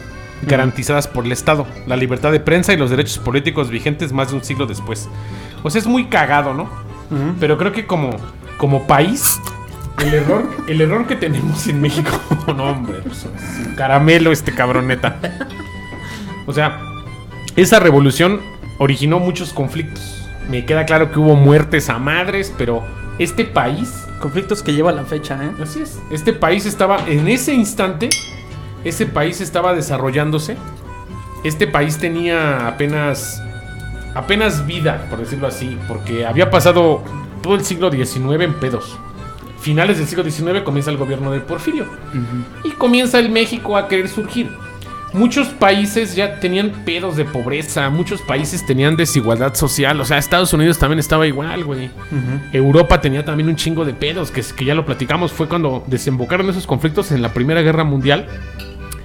[0.43, 4.35] garantizadas por el Estado, la libertad de prensa y los derechos políticos vigentes más de
[4.35, 5.09] un siglo después.
[5.63, 6.69] O sea, es muy cagado, ¿no?
[7.39, 8.11] Pero creo que como,
[8.57, 9.39] como país,
[10.05, 12.11] el error, el error que tenemos en México,
[12.47, 15.17] no hombre, pues, es un caramelo este cabroneta.
[16.45, 16.79] O sea,
[17.55, 18.41] esa revolución
[18.77, 20.27] originó muchos conflictos.
[20.51, 22.83] Me queda claro que hubo muertes a madres, pero
[23.19, 25.51] este país Conflictos que lleva la fecha, ¿eh?
[25.61, 25.99] Así es.
[26.09, 28.09] Este país estaba, en ese instante,
[28.83, 30.57] ese país estaba desarrollándose.
[31.43, 33.43] Este país tenía apenas,
[34.15, 37.03] apenas vida, por decirlo así, porque había pasado
[37.43, 38.97] todo el siglo XIX en pedos.
[39.59, 41.85] Finales del siglo XIX comienza el gobierno de Porfirio.
[42.63, 44.49] Y comienza el México a querer surgir.
[45.13, 50.53] Muchos países ya tenían pedos de pobreza, muchos países tenían desigualdad social, o sea, Estados
[50.53, 51.89] Unidos también estaba igual, güey.
[52.51, 56.49] Europa tenía también un chingo de pedos, que, que ya lo platicamos, fue cuando desembocaron
[56.49, 58.27] esos conflictos en la Primera Guerra Mundial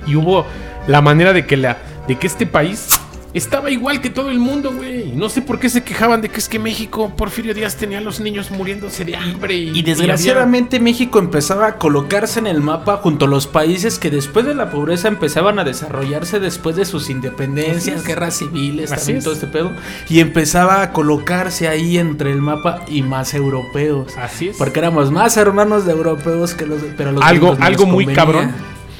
[0.06, 0.44] y hubo
[0.88, 2.88] la manera de que, la, de que este país
[3.34, 5.12] estaba igual que todo el mundo, güey.
[5.12, 8.00] No sé por qué se quejaban de que es que México, Porfirio Díaz tenía a
[8.00, 9.54] los niños muriéndose de hambre.
[9.54, 14.10] Y, Y desgraciadamente México empezaba a colocarse en el mapa junto a los países que
[14.10, 19.18] después de la pobreza empezaban a desarrollarse después de sus independencias, guerras civiles, Así también
[19.18, 19.24] es.
[19.24, 19.72] todo este pedo.
[20.08, 24.16] Y empezaba a colocarse ahí entre el mapa y más europeos.
[24.18, 24.56] Así es.
[24.56, 28.52] Porque éramos más hermanos de europeos que los pero los algo, algo muy cabrón.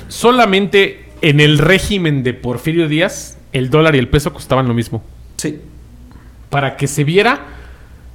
[0.09, 5.03] Solamente en el régimen de Porfirio Díaz, el dólar y el peso costaban lo mismo.
[5.37, 5.61] Sí.
[6.51, 7.41] Para que se viera,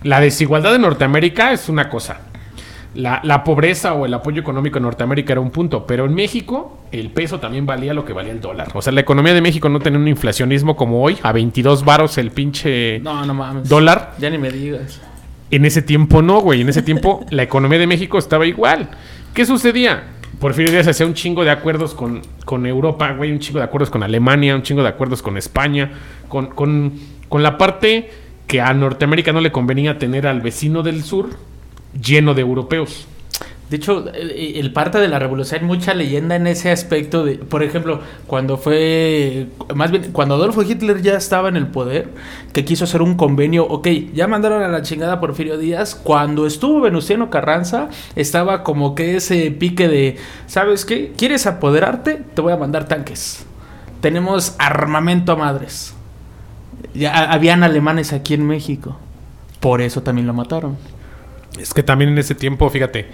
[0.03, 2.21] la desigualdad de Norteamérica es una cosa.
[2.95, 6.79] La, la pobreza o el apoyo económico en Norteamérica era un punto, pero en México
[6.91, 8.69] el peso también valía lo que valía el dólar.
[8.73, 12.17] O sea, la economía de México no tenía un inflacionismo como hoy, a 22 varos
[12.17, 13.69] el pinche No, no mames.
[13.69, 14.13] dólar.
[14.17, 14.99] Ya ni me digas.
[15.51, 16.61] En ese tiempo no, güey.
[16.61, 18.89] En ese tiempo la economía de México estaba igual.
[19.33, 20.03] ¿Qué sucedía?
[20.39, 23.89] Porfirio Díaz hacía un chingo de acuerdos con, con Europa, güey, un chingo de acuerdos
[23.89, 25.91] con Alemania, un chingo de acuerdos con España,
[26.27, 26.93] con, con,
[27.27, 28.11] con la parte
[28.45, 31.29] que a Norteamérica no le convenía tener al vecino del sur
[31.99, 33.07] lleno de europeos.
[33.69, 37.63] De hecho, el, parte de la revolución hay mucha leyenda en ese aspecto de, por
[37.63, 42.07] ejemplo, cuando fue, más bien, cuando Adolfo Hitler ya estaba en el poder,
[42.53, 46.47] que quiso hacer un convenio, ok, ya mandaron a la chingada a Porfirio Díaz, cuando
[46.47, 51.11] estuvo Venustiano Carranza, estaba como que ese pique de, ¿sabes qué?
[51.17, 52.23] ¿Quieres apoderarte?
[52.35, 53.45] Te voy a mandar tanques.
[53.99, 55.93] Tenemos armamento a madres.
[56.93, 58.97] Ya ha- habían alemanes aquí en México.
[59.59, 60.77] Por eso también lo mataron.
[61.59, 63.07] Es que también en ese tiempo, fíjate,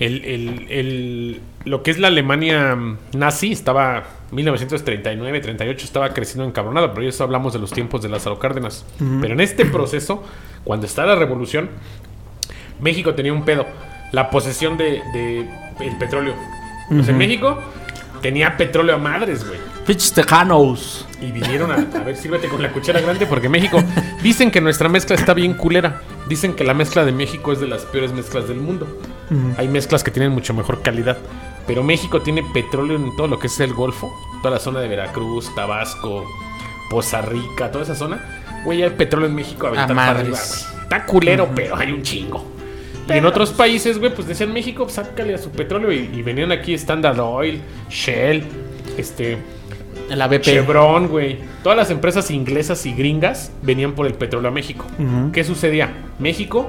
[0.00, 2.76] el, el- el- lo que es la Alemania
[3.14, 8.38] nazi estaba 1939, 38, estaba creciendo encabronada, pero eso hablamos de los tiempos de Lázaro
[8.38, 8.84] Cárdenas.
[9.20, 10.22] Pero en este proceso,
[10.64, 11.68] cuando está la revolución,
[12.80, 13.66] México tenía un pedo,
[14.12, 15.40] la posesión de, de
[15.80, 16.34] el petróleo.
[17.02, 17.58] Sea, en México
[18.22, 19.58] tenía petróleo a madres, güey.
[19.86, 21.06] Pinches tejanos.
[21.20, 23.82] Y vinieron a, a ver, sírvete con la cuchara grande porque México
[24.22, 26.02] dicen que nuestra mezcla está bien culera.
[26.28, 28.86] Dicen que la mezcla de México es de las peores mezclas del mundo.
[29.56, 31.18] Hay mezclas que tienen mucho mejor calidad.
[31.66, 34.10] Pero México tiene petróleo en todo lo que es el Golfo,
[34.42, 36.24] toda la zona de Veracruz, Tabasco,
[36.90, 38.24] Poza Rica, toda esa zona.
[38.64, 40.66] Güey, hay petróleo en México a aventar para arriba, madres.
[40.70, 40.82] güey.
[40.84, 42.44] Está culero, pero hay un chingo.
[43.06, 45.92] Y en otros países, güey, pues decían México, pues sácale a su petróleo.
[45.92, 47.60] Y, y venían aquí Standard Oil,
[47.90, 48.44] Shell,
[48.96, 49.38] este,
[50.10, 50.42] La BP.
[50.42, 51.38] Chevron, güey.
[51.62, 54.86] Todas las empresas inglesas y gringas venían por el petróleo a México.
[55.32, 55.90] ¿Qué sucedía?
[56.18, 56.68] México,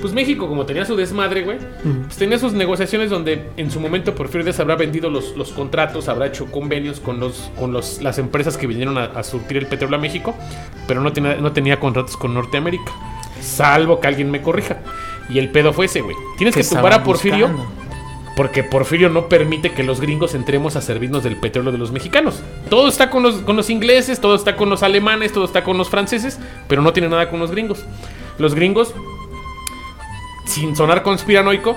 [0.00, 1.58] pues México, como tenía su desmadre, güey,
[2.04, 6.08] pues tenía sus negociaciones donde en su momento Porfirio Díaz habrá vendido los, los contratos,
[6.08, 9.66] habrá hecho convenios con, los, con los, las empresas que vinieron a, a surtir el
[9.66, 10.34] petróleo a México,
[10.86, 12.92] pero no tenía, no tenía contratos con Norteamérica.
[13.40, 14.78] Salvo que alguien me corrija.
[15.28, 16.16] Y el pedo fue ese, güey.
[16.36, 17.48] Tienes ¿Qué que tumbar a Porfirio.
[17.48, 17.84] buscando?
[18.36, 22.42] Porque Porfirio no permite que los gringos entremos a servirnos del petróleo de los mexicanos.
[22.68, 25.78] Todo está con los, con los ingleses, todo está con los alemanes, todo está con
[25.78, 27.84] los franceses, pero no tiene nada con los gringos.
[28.38, 28.92] Los gringos,
[30.44, 31.76] sin sonar conspiranoico,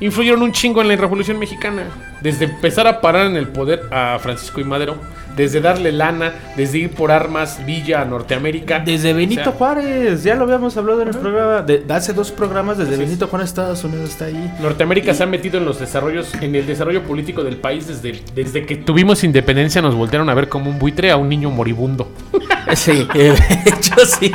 [0.00, 1.84] influyeron un chingo en la Revolución Mexicana.
[2.20, 4.96] Desde empezar a parar en el poder a Francisco y Madero,
[5.38, 8.80] desde darle lana, desde ir por armas, Villa a Norteamérica.
[8.80, 12.30] Desde Benito O sea, Juárez, ya lo habíamos hablado en el programa, de, hace dos
[12.30, 13.08] programas, desde Así es.
[13.08, 14.52] Benito Juárez, Estados Unidos está ahí.
[14.60, 18.66] Norteamérica se ha metido en los desarrollos, en el desarrollo político del país desde, desde
[18.66, 19.80] que tuvimos independencia.
[19.80, 22.08] Nos voltearon a ver como un buitre a un niño moribundo.
[22.74, 24.30] Sí, de hecho sí.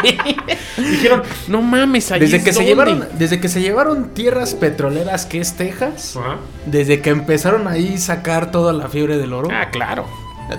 [0.78, 2.70] Dijeron, no mames, ahí Desde es que, se donde".
[2.72, 6.38] llevaron, desde que se llevaron tierras petroleras que es Texas, Ajá.
[6.66, 10.08] desde que empezaron ahí sacar toda la fiebre del oro, Ah, claro.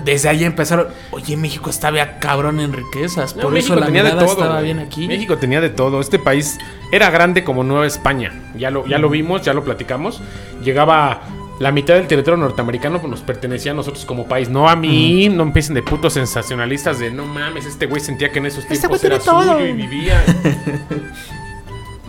[0.03, 4.03] Desde ahí empezaron, oye, México estaba cabrón en riquezas, No, por México eso la tenía
[4.03, 4.31] de todo.
[4.31, 5.07] estaba bien aquí.
[5.07, 6.01] México tenía de todo.
[6.01, 6.57] Este país
[6.91, 8.33] era grande como Nueva España.
[8.57, 10.21] Ya lo, ya lo vimos, ya lo platicamos.
[10.63, 11.21] Llegaba
[11.59, 14.49] la mitad del territorio norteamericano, pues nos pertenecía a nosotros como país.
[14.49, 18.39] No a mí, no empiecen de putos sensacionalistas de no mames, este güey sentía que
[18.39, 19.53] en esos Este tiempos era todo.
[19.53, 20.21] suyo y vivía.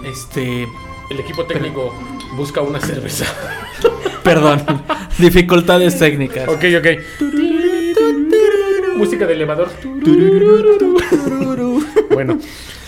[0.04, 0.62] Este,
[1.10, 1.92] El equipo técnico
[2.36, 3.24] busca una cerveza.
[4.22, 4.62] perdón,
[5.18, 6.48] dificultades técnicas.
[6.48, 6.86] ok, ok.
[8.96, 9.70] Música de elevador.
[12.10, 12.38] Bueno,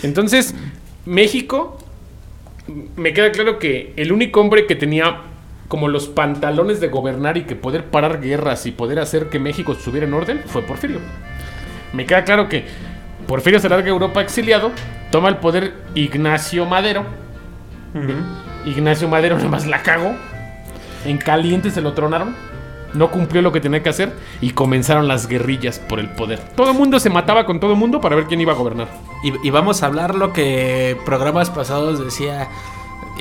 [0.03, 0.55] entonces,
[1.05, 1.77] México,
[2.95, 5.21] me queda claro que el único hombre que tenía
[5.67, 9.73] como los pantalones de gobernar y que poder parar guerras y poder hacer que México
[9.73, 10.99] estuviera en orden fue Porfirio.
[11.93, 12.65] Me queda claro que
[13.27, 14.71] Porfirio se larga a Europa exiliado,
[15.11, 17.05] toma el poder Ignacio Madero.
[18.65, 20.15] Ignacio Madero nada más la cagó.
[21.05, 22.35] En caliente se lo tronaron.
[22.93, 26.39] No cumplió lo que tenía que hacer y comenzaron las guerrillas por el poder.
[26.55, 28.87] Todo el mundo se mataba con todo el mundo para ver quién iba a gobernar.
[29.23, 32.47] Y, y vamos a hablar lo que programas pasados decía.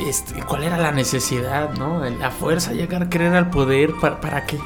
[0.06, 2.02] Este, ¿Cuál era la necesidad, no?
[2.20, 4.56] La fuerza, llegar a querer al poder, ¿para, para qué?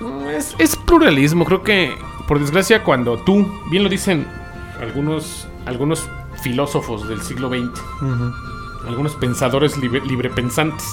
[0.00, 1.44] Mm, Es, es pluralismo.
[1.44, 1.94] Creo que,
[2.26, 4.26] por desgracia, cuando tú, bien lo dicen
[4.80, 6.08] algunos, algunos
[6.42, 7.80] filósofos del siglo XX,
[8.88, 10.84] algunos pensadores libre, librepensantes,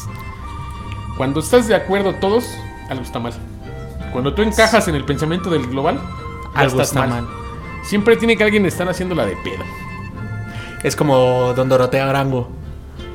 [1.17, 2.45] cuando estás de acuerdo todos,
[2.89, 3.34] algo está mal.
[4.12, 5.99] Cuando tú encajas en el pensamiento del global,
[6.56, 7.10] Algo está mal.
[7.10, 7.28] mal.
[7.84, 9.63] Siempre tiene que alguien estar haciéndola de pedo.
[10.84, 12.49] Es como Don Dorotea Arango.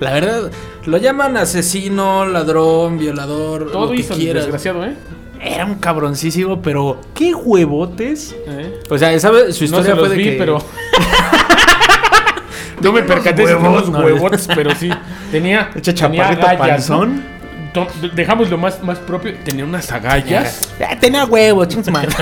[0.01, 0.51] La verdad,
[0.87, 4.45] lo llaman asesino, ladrón, violador, Todo lo que hizo quieras.
[4.45, 4.95] desgraciado, ¿eh?
[5.41, 8.35] Era un cabroncísimo, pero qué huevotes.
[8.47, 8.81] ¿Eh?
[8.91, 9.55] O sea, ¿sabes?
[9.57, 10.33] Su No historia se los fue de vi, que...
[10.39, 10.59] pero.
[12.81, 13.99] no me percaté de los no.
[14.01, 14.91] huevotes, pero sí.
[15.31, 15.71] Tenía.
[15.75, 16.59] Echa tenía chaparrito ¿no?
[16.59, 17.25] panzón.
[17.75, 19.35] To- Dejamos lo más, más propio.
[19.45, 20.73] Tenía unas agallas.
[20.81, 22.09] Ah, tenía huevos, chingos madre.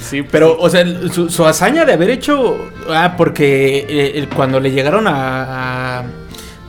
[0.00, 2.56] Sí, Pero, o sea, su, su hazaña de haber hecho.
[2.88, 6.00] Ah, porque eh, el- cuando le llegaron a.
[6.00, 6.04] a-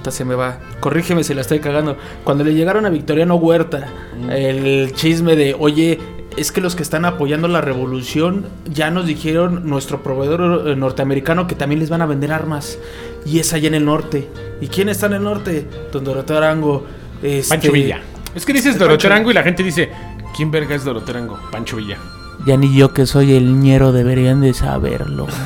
[0.10, 0.60] se me va.
[0.80, 1.98] Corrígeme si la estoy cagando.
[2.24, 3.88] Cuando le llegaron a Victoriano Huerta,
[4.30, 6.00] el chisme de, oye,
[6.38, 11.48] es que los que están apoyando la revolución ya nos dijeron nuestro proveedor eh, norteamericano
[11.48, 12.78] que también les van a vender armas.
[13.26, 14.28] Y es allá en el norte.
[14.62, 15.68] ¿Y quién está en el norte?
[15.92, 16.86] Don Doroteo Arango.
[17.22, 18.02] Este, Pancho Villa.
[18.34, 19.90] Es que dices Doroterango y la gente dice:
[20.36, 21.40] ¿Quién verga es Doroterango?
[21.52, 21.98] Pancho Villa.
[22.46, 25.28] Ya ni yo que soy el ñero deberían de saberlo.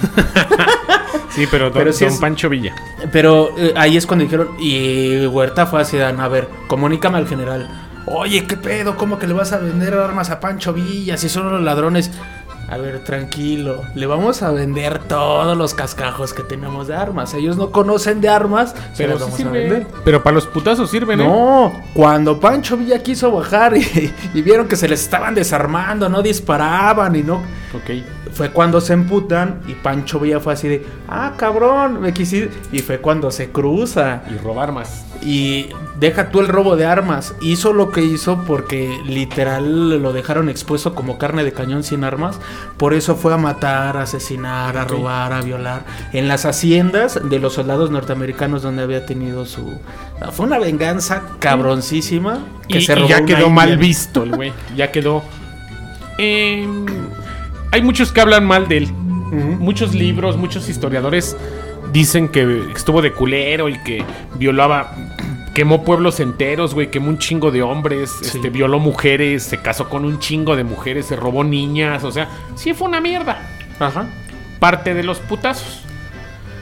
[1.32, 2.74] Sí, pero, don, Pero sí don es- Pancho Villa.
[3.14, 7.28] Pero eh, ahí es cuando dijeron, y Huerta fue así, Dan, a ver, comunícame al
[7.28, 7.70] general.
[8.08, 8.98] Oye, ¿qué pedo?
[8.98, 12.12] ¿Cómo que le vas a vender armas a Pancho Villa si son los ladrones?
[12.72, 17.34] A ver, tranquilo, le vamos a vender todos los cascajos que tenemos de armas.
[17.34, 19.60] Ellos no conocen de armas, Pero sí vamos a sirve.
[19.62, 19.88] vender.
[20.06, 21.28] Pero para los putazos sirven, ¿eh?
[21.28, 26.22] No, cuando Pancho Villa quiso bajar y, y vieron que se les estaban desarmando, no
[26.22, 27.38] disparaban y no...
[27.74, 28.04] Ok.
[28.32, 32.52] Fue cuando se emputan y Pancho Villa fue así de, ah, cabrón, me quisiste.
[32.72, 34.24] Y fue cuando se cruza.
[34.34, 35.06] Y robar más.
[35.22, 35.68] Y
[36.00, 37.36] deja tú el robo de armas.
[37.42, 42.40] Hizo lo que hizo porque literal lo dejaron expuesto como carne de cañón sin armas.
[42.78, 45.84] Por eso fue a matar, a asesinar, a robar, a violar.
[46.14, 49.80] En las haciendas de los soldados norteamericanos donde había tenido su...
[50.32, 52.46] Fue una venganza cabroncísima.
[52.68, 54.54] Que Y, se y robó ya quedó mal visto el güey.
[54.76, 55.24] Ya quedó.
[56.18, 56.86] Em,
[57.72, 58.94] hay muchos que hablan mal de él.
[58.94, 61.38] Muchos libros, muchos historiadores
[61.92, 64.04] dicen que estuvo de culero y que
[64.36, 64.96] violaba.
[65.54, 66.90] Quemó pueblos enteros, güey.
[66.90, 68.12] Quemó un chingo de hombres.
[68.22, 68.38] Sí.
[68.38, 69.44] Este, violó mujeres.
[69.44, 71.08] Se casó con un chingo de mujeres.
[71.08, 72.04] Se robó niñas.
[72.04, 73.42] O sea, sí fue una mierda.
[73.80, 74.08] Ajá.
[74.60, 75.82] Parte de los putazos.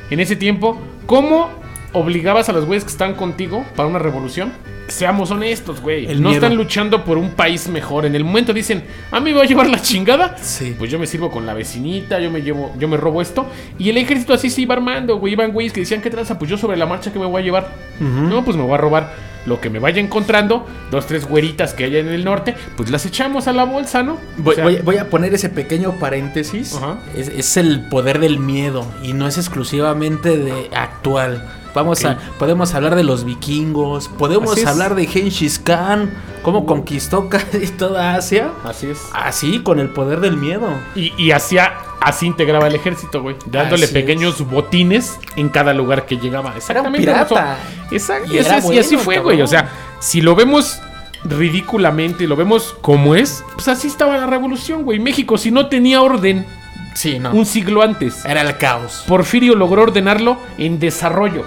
[0.09, 1.49] En ese tiempo, ¿cómo
[1.93, 4.53] obligabas a los güeyes que están contigo para una revolución?
[4.87, 6.05] Seamos honestos, güey.
[6.05, 6.41] El No miedo.
[6.45, 8.05] están luchando por un país mejor.
[8.05, 10.37] En el momento dicen, a mí me va a llevar la chingada.
[10.41, 10.75] Sí.
[10.77, 13.45] Pues yo me sirvo con la vecinita, yo me llevo, yo me robo esto.
[13.77, 15.33] Y el ejército así se iba armando, güey.
[15.33, 16.39] Iban güeyes que decían, ¿qué tranza?
[16.39, 17.67] Pues yo sobre la marcha que me voy a llevar.
[17.99, 19.13] No, pues me voy a robar
[19.45, 20.65] lo que me vaya encontrando.
[20.91, 22.55] Dos, tres güeritas que haya en el norte.
[22.75, 24.17] Pues las echamos a la bolsa, ¿no?
[24.37, 26.75] Voy, O sea, voy- voy a poner ese pequeño paréntesis.
[26.75, 26.97] Ajá.
[27.15, 31.45] Es, es el poder del miedo y no es exclusivamente de actual.
[31.77, 36.11] Vamos a, podemos hablar de los vikingos, podemos hablar de Genghis Khan,
[36.41, 38.49] cómo conquistó casi toda Asia.
[38.63, 38.99] Así es.
[39.13, 40.67] Así, con el poder del miedo.
[40.95, 43.35] Y, y hacía, así integraba el ejército, güey.
[43.45, 46.53] Dándole Así pequeños botines en cada lugar que llegaba.
[46.57, 46.99] Exactamente.
[46.99, 47.27] pirata.
[47.27, 47.41] como
[47.89, 48.33] so- Exacto.
[48.33, 49.41] Y así, era y fue, güey.
[49.43, 50.79] O sea, si lo vemos
[51.23, 54.99] ridículamente y lo vemos como es, pues así estaba la revolución, güey.
[54.99, 56.45] México, si no tenía orden
[56.93, 57.31] Sí, no.
[57.31, 59.03] un siglo antes, Era el caos.
[59.07, 61.45] Porfirio logró ordenarlo en desarrollo.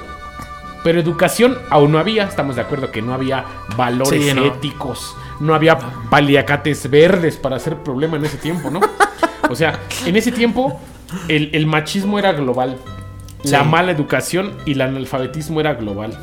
[0.83, 3.45] Pero educación aún no había, estamos de acuerdo que no había
[3.76, 4.45] valores Sí, no.
[4.47, 5.78] éticos, no había
[6.11, 8.81] paliacates verdes para hacer problema en ese tiempo, ¿no?
[9.51, 10.81] O sea, en ese tiempo
[11.28, 12.76] el, el machismo era global,
[13.43, 16.16] la mala educación y el analfabetismo era global.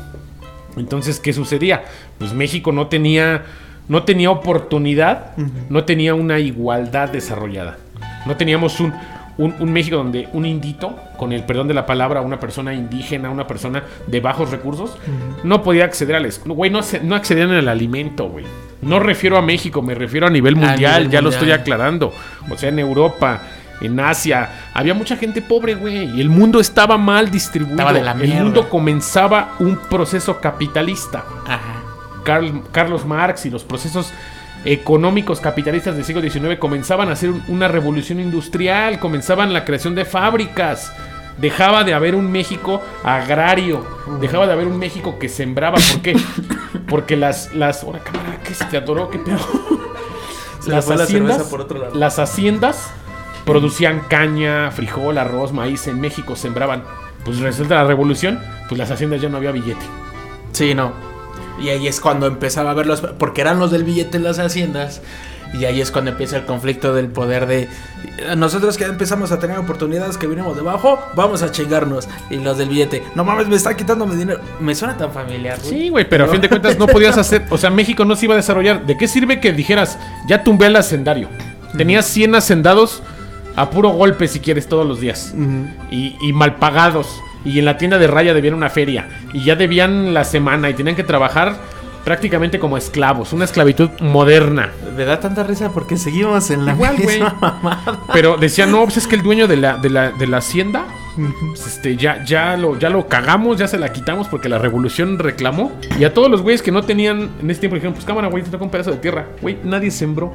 [0.76, 1.84] Entonces, ¿qué sucedía?
[2.18, 3.44] Pues México no tenía,
[3.88, 5.36] no tenía oportunidad,
[5.68, 7.78] no tenía una igualdad desarrollada.
[8.26, 8.92] No teníamos un,
[9.38, 13.30] un, un México donde un indito, con el perdón de la palabra, una persona indígena,
[13.30, 14.96] una persona de bajos recursos,
[15.44, 16.28] no podía acceder al.
[16.44, 18.44] Güey, no, no accedían al alimento, güey.
[18.82, 22.12] No refiero a México, me refiero a nivel A mundial, ya lo estoy aclarando.
[22.50, 23.40] O sea, en Europa,
[23.80, 26.16] en Asia, había mucha gente pobre, güey.
[26.16, 27.76] Y el mundo estaba mal distribuido.
[27.78, 31.24] Estaba de la el mundo comenzaba un proceso capitalista.
[31.46, 31.74] Ajá.
[32.24, 34.12] Karl- Carlos Marx y los procesos
[34.72, 39.94] económicos capitalistas del siglo XIX comenzaban a hacer un- una revolución industrial, comenzaban la creación
[39.94, 40.92] de fábricas.
[41.38, 43.86] Dejaba de haber un México agrario,
[44.20, 45.76] dejaba de haber un México que sembraba.
[45.92, 46.16] ¿Por qué?
[46.88, 47.54] Porque las.
[47.54, 49.08] las ahora, cámara, ¿qué se te atoró?
[49.08, 49.38] ¿Qué pedo?
[50.60, 51.94] Se le fue la cerveza por otro lado.
[51.94, 52.90] las haciendas
[53.46, 55.86] producían caña, frijol, arroz, maíz.
[55.86, 56.82] En México sembraban.
[57.24, 59.84] Pues resulta la revolución, pues las haciendas ya no había billete.
[60.52, 60.92] Sí, no.
[61.60, 63.00] Y ahí es cuando empezaba a ver los...
[63.00, 65.00] Porque eran los del billete en las haciendas.
[65.58, 67.68] Y ahí es cuando empieza el conflicto del poder de...
[68.36, 72.06] Nosotros que empezamos a tener oportunidades que vinimos debajo, vamos a chingarnos.
[72.30, 74.40] Y los del billete, no mames, me está quitando mi dinero.
[74.60, 75.58] Me suena tan familiar.
[75.58, 75.70] güey.
[75.70, 78.26] Sí, güey, pero a fin de cuentas no podías hacer, o sea, México no se
[78.26, 78.84] iba a desarrollar.
[78.86, 79.98] ¿De qué sirve que dijeras,
[80.28, 81.28] ya tumbé al hacendario?
[81.76, 83.02] Tenías 100 hacendados
[83.56, 85.34] a puro golpe, si quieres, todos los días.
[85.90, 87.08] y, y mal pagados.
[87.44, 89.08] Y en la tienda de raya debían una feria.
[89.32, 91.56] Y ya debían la semana y tenían que trabajar
[92.04, 93.32] prácticamente como esclavos.
[93.32, 94.70] Una esclavitud moderna.
[94.96, 98.00] Me da tanta risa porque seguimos en la Igual, misma mamada.
[98.12, 100.86] Pero decían, no, pues es que el dueño de la, de la, de la hacienda,
[101.16, 105.18] pues, este, ya, ya, lo, ya lo cagamos, ya se la quitamos porque la revolución
[105.18, 105.72] reclamó.
[105.98, 108.42] Y a todos los güeyes que no tenían en ese tiempo dijeron, pues cámara, güey,
[108.42, 109.26] te toca un pedazo de tierra.
[109.42, 110.32] Güey, nadie sembró.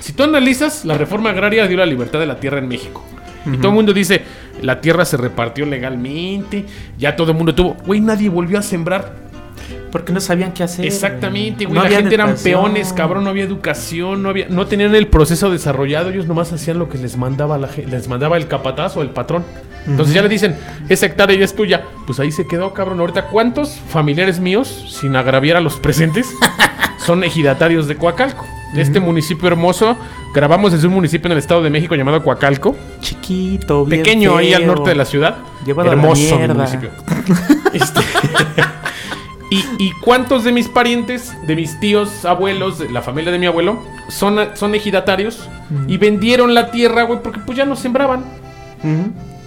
[0.00, 3.04] Si tú analizas, la reforma agraria dio la libertad de la tierra en México.
[3.46, 4.22] Y todo el mundo dice,
[4.62, 6.64] la tierra se repartió legalmente,
[6.98, 7.76] ya todo el mundo tuvo.
[7.86, 9.26] Güey, nadie volvió a sembrar.
[9.90, 10.84] Porque no sabían qué hacer.
[10.84, 11.76] Exactamente, güey.
[11.76, 15.50] No la gente eran peones, cabrón, no había educación, no había, no tenían el proceso
[15.50, 19.10] desarrollado, ellos nomás hacían lo que les mandaba la les mandaba el capataz o el
[19.10, 19.44] patrón.
[19.86, 20.56] Entonces ya le dicen,
[20.88, 21.84] esa hectárea ya es tuya.
[22.06, 22.98] Pues ahí se quedó, cabrón.
[23.00, 26.28] Ahorita, ¿cuántos familiares míos, sin agraviar a los presentes,
[26.98, 28.44] son ejidatarios de Coacalco?
[28.74, 29.96] De este municipio hermoso.
[30.34, 32.76] Grabamos desde un municipio en el Estado de México llamado Coacalco.
[33.00, 35.36] Chiquito, bien Pequeño ahí al norte de la ciudad.
[35.64, 36.54] Llevado a la Hermoso mi mierda.
[36.54, 36.90] municipio.
[37.72, 38.00] Este,
[39.50, 43.46] y, y cuántos de mis parientes, de mis tíos, abuelos, de la familia de mi
[43.46, 45.48] abuelo, son, son ejidatarios
[45.88, 48.24] y vendieron la tierra, güey, porque pues ya no sembraban.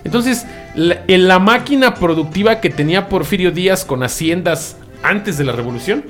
[0.03, 0.45] Entonces,
[0.75, 6.03] la, en la máquina productiva que tenía Porfirio Díaz con haciendas antes de la revolución,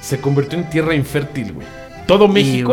[0.00, 1.66] se convirtió en tierra infértil, güey.
[2.06, 2.72] Todo México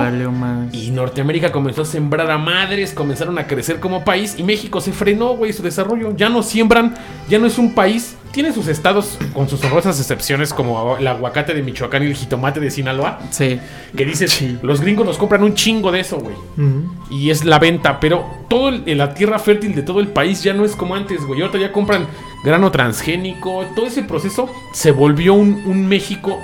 [0.72, 4.80] Y y Norteamérica comenzó a sembrar a madres, comenzaron a crecer como país y México
[4.80, 6.16] se frenó, güey, su desarrollo.
[6.16, 6.94] Ya no siembran,
[7.30, 8.16] ya no es un país.
[8.32, 12.60] Tiene sus estados con sus honrosas excepciones como el aguacate de Michoacán y el jitomate
[12.60, 13.20] de Sinaloa.
[13.30, 13.60] Sí.
[13.96, 16.36] Que dices, los gringos nos compran un chingo de eso, güey.
[17.12, 20.54] Y es la venta, pero todo el- la tierra fértil de todo el país ya
[20.54, 21.42] no es como antes, güey.
[21.42, 22.08] Ahorita ya compran
[22.44, 23.66] grano transgénico.
[23.76, 26.40] Todo ese proceso se volvió un, un México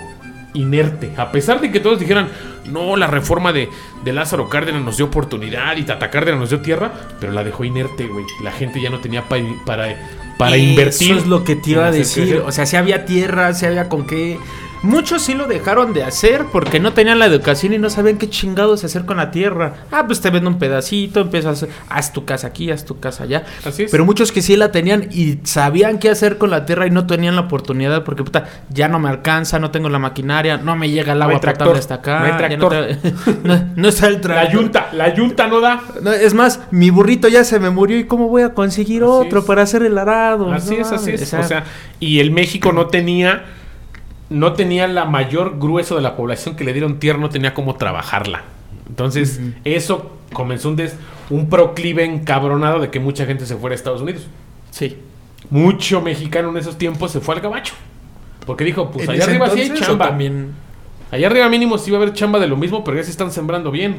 [0.54, 1.12] inerte.
[1.18, 2.28] A pesar de que todos dijeran,
[2.72, 3.70] no, la reforma de,
[4.04, 7.64] de Lázaro Cárdenas nos dio oportunidad y Tata Cárdenas nos dio tierra, pero la dejó
[7.64, 8.26] inerte, güey.
[8.44, 9.96] La gente ya no tenía pa- para,
[10.38, 11.12] para invertir.
[11.12, 12.24] Eso es lo que te iba a decir.
[12.24, 12.42] crecer.
[12.46, 14.38] O sea, si había tierra, si había con qué.
[14.82, 18.30] Muchos sí lo dejaron de hacer porque no tenían la educación y no sabían qué
[18.30, 19.74] chingados hacer con la tierra.
[19.92, 22.98] Ah, pues te vendo un pedacito, empiezas a hacer, haz tu casa aquí, haz tu
[22.98, 23.44] casa allá.
[23.66, 23.92] Así es.
[23.92, 27.06] Pero muchos que sí la tenían y sabían qué hacer con la tierra y no
[27.08, 30.90] tenían la oportunidad porque puta, ya no me alcanza, no tengo la maquinaria, no me
[30.90, 32.20] llega el No agua potable hasta acá.
[32.20, 33.12] no hay te-
[33.44, 34.52] no, no está el la tractor.
[34.62, 35.82] yunta, la yunta no da.
[36.02, 39.12] No, es más, mi burrito ya se me murió y cómo voy a conseguir Así
[39.12, 39.46] otro es.
[39.46, 40.54] para hacer el arado.
[40.54, 41.34] Así No es, así es.
[41.34, 41.66] O sea,
[42.00, 43.44] y el México no tenía,
[44.30, 47.76] no tenía la mayor grueso de la población que le dieron tierra, no tenía cómo
[47.76, 48.44] trabajarla.
[48.88, 50.96] Entonces, eso comenzó un, des-
[51.30, 54.28] un proclive encabronado de que mucha gente se fuera a Estados Unidos.
[54.72, 54.98] sí.
[55.50, 57.74] Mucho mexicano en esos tiempos se fue al gabacho.
[58.46, 60.10] Porque dijo, pues ¿En allá arriba sí hay chamba.
[60.10, 60.52] también?
[61.12, 63.32] Allá arriba mínimo sí va a haber chamba de lo mismo, pero ya se están
[63.32, 63.96] sembrando bien.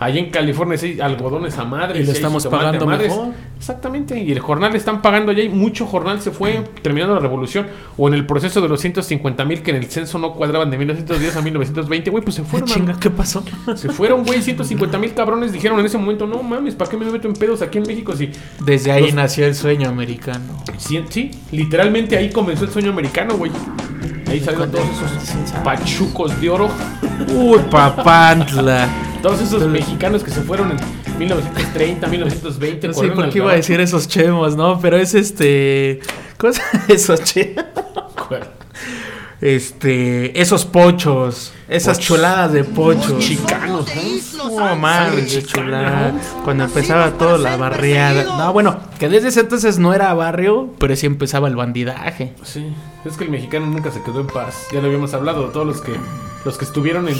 [0.00, 2.00] Allá en California sí hay algodones a madre.
[2.00, 3.34] Y lo estamos pagando mejor.
[3.58, 4.18] Exactamente.
[4.18, 7.66] Y el jornal le están pagando allá y mucho jornal se fue terminando la revolución.
[7.98, 10.78] O en el proceso de los 150 mil que en el censo no cuadraban de
[10.78, 12.10] 1910 a 1920.
[12.10, 12.66] Güey, pues se fueron.
[12.66, 12.98] Chinga, mano.
[12.98, 13.44] ¿qué pasó?
[13.76, 14.40] Se fueron, güey.
[14.40, 17.60] 150 mil cabrones dijeron en ese momento, no mames, ¿para qué me meto en pedos
[17.60, 18.16] aquí en México?
[18.16, 18.30] Si,
[18.64, 20.64] Desde ahí Los- nació el sueño americano.
[20.78, 23.52] Sí, sí, literalmente ahí comenzó el sueño americano, güey.
[24.30, 26.68] Ahí salieron todos esos pachucos de oro.
[27.34, 28.88] Uy, papantla.
[29.22, 30.78] Todos esos mexicanos que se fueron en
[31.18, 32.88] 1930, 1920.
[32.88, 34.80] No sé por qué iba a decir esos chemos, ¿no?
[34.80, 36.00] Pero es este.
[36.38, 36.62] ¿Cómo se
[36.94, 37.64] esos chemos?
[39.40, 40.40] Este.
[40.40, 41.52] Esos pochos.
[41.68, 42.06] Esas Pochos.
[42.06, 43.18] chuladas de pochos.
[43.24, 43.86] Chicanos,
[44.36, 44.50] ¿no?
[44.66, 46.12] No mames, qué chulada.
[46.44, 48.24] Cuando empezaba toda la barriada.
[48.24, 52.32] No, bueno, que desde ese entonces no era barrio, pero sí empezaba el bandidaje.
[52.42, 52.66] Sí,
[53.04, 54.66] es que el mexicano nunca se quedó en paz.
[54.72, 55.92] Ya lo habíamos hablado, todos los que
[56.44, 57.16] los que estuvieron en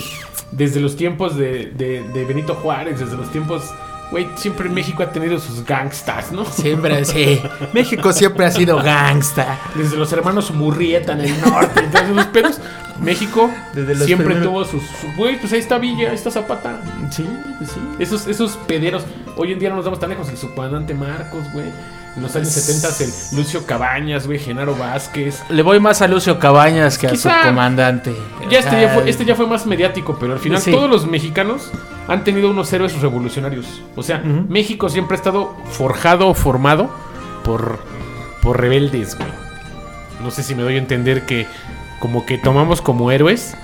[0.50, 3.62] desde los tiempos de, de- de Benito Juárez, desde los tiempos,
[4.10, 6.44] güey, siempre México ha tenido sus gangstas, ¿no?
[6.44, 7.40] Siempre, sí.
[7.72, 9.58] México siempre ha sido gangsta.
[9.74, 12.60] Desde los hermanos Murrieta en el norte, todos esos pedos.
[13.00, 14.82] México Desde los siempre primeros- tuvo sus,
[15.16, 16.82] güey, pues ahí está Villa, ahí está Zapata.
[17.10, 17.26] Sí,
[17.64, 17.80] sí.
[17.98, 19.04] Esos, esos pederos,
[19.36, 21.66] hoy en día no nos damos tan lejos, el subcomandante Marcos, güey.
[22.16, 25.42] En los años 70 el Lucio Cabañas, güey, Genaro Vázquez.
[25.48, 27.42] Le voy más a Lucio Cabañas que a su Quizá.
[27.44, 28.12] comandante.
[28.50, 30.72] Ya este, ya fue, este ya fue más mediático, pero al final Sí.
[30.72, 31.70] todos los mexicanos
[32.10, 33.82] han tenido unos héroes revolucionarios.
[33.96, 34.18] O sea.
[34.18, 36.90] México siempre ha estado forjado, formado
[37.44, 37.78] por,
[38.42, 39.30] por rebeldes, güey.
[40.22, 41.46] No sé si me doy a entender que
[42.00, 43.54] como que tomamos como héroes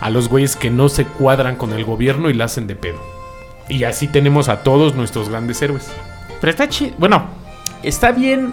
[0.00, 3.00] a los güeyes que no se cuadran con el gobierno y la hacen de pedo.
[3.68, 5.90] Y así tenemos a todos nuestros grandes héroes.
[6.40, 6.94] Pero está chido.
[6.98, 7.24] Bueno,
[7.82, 8.52] está bien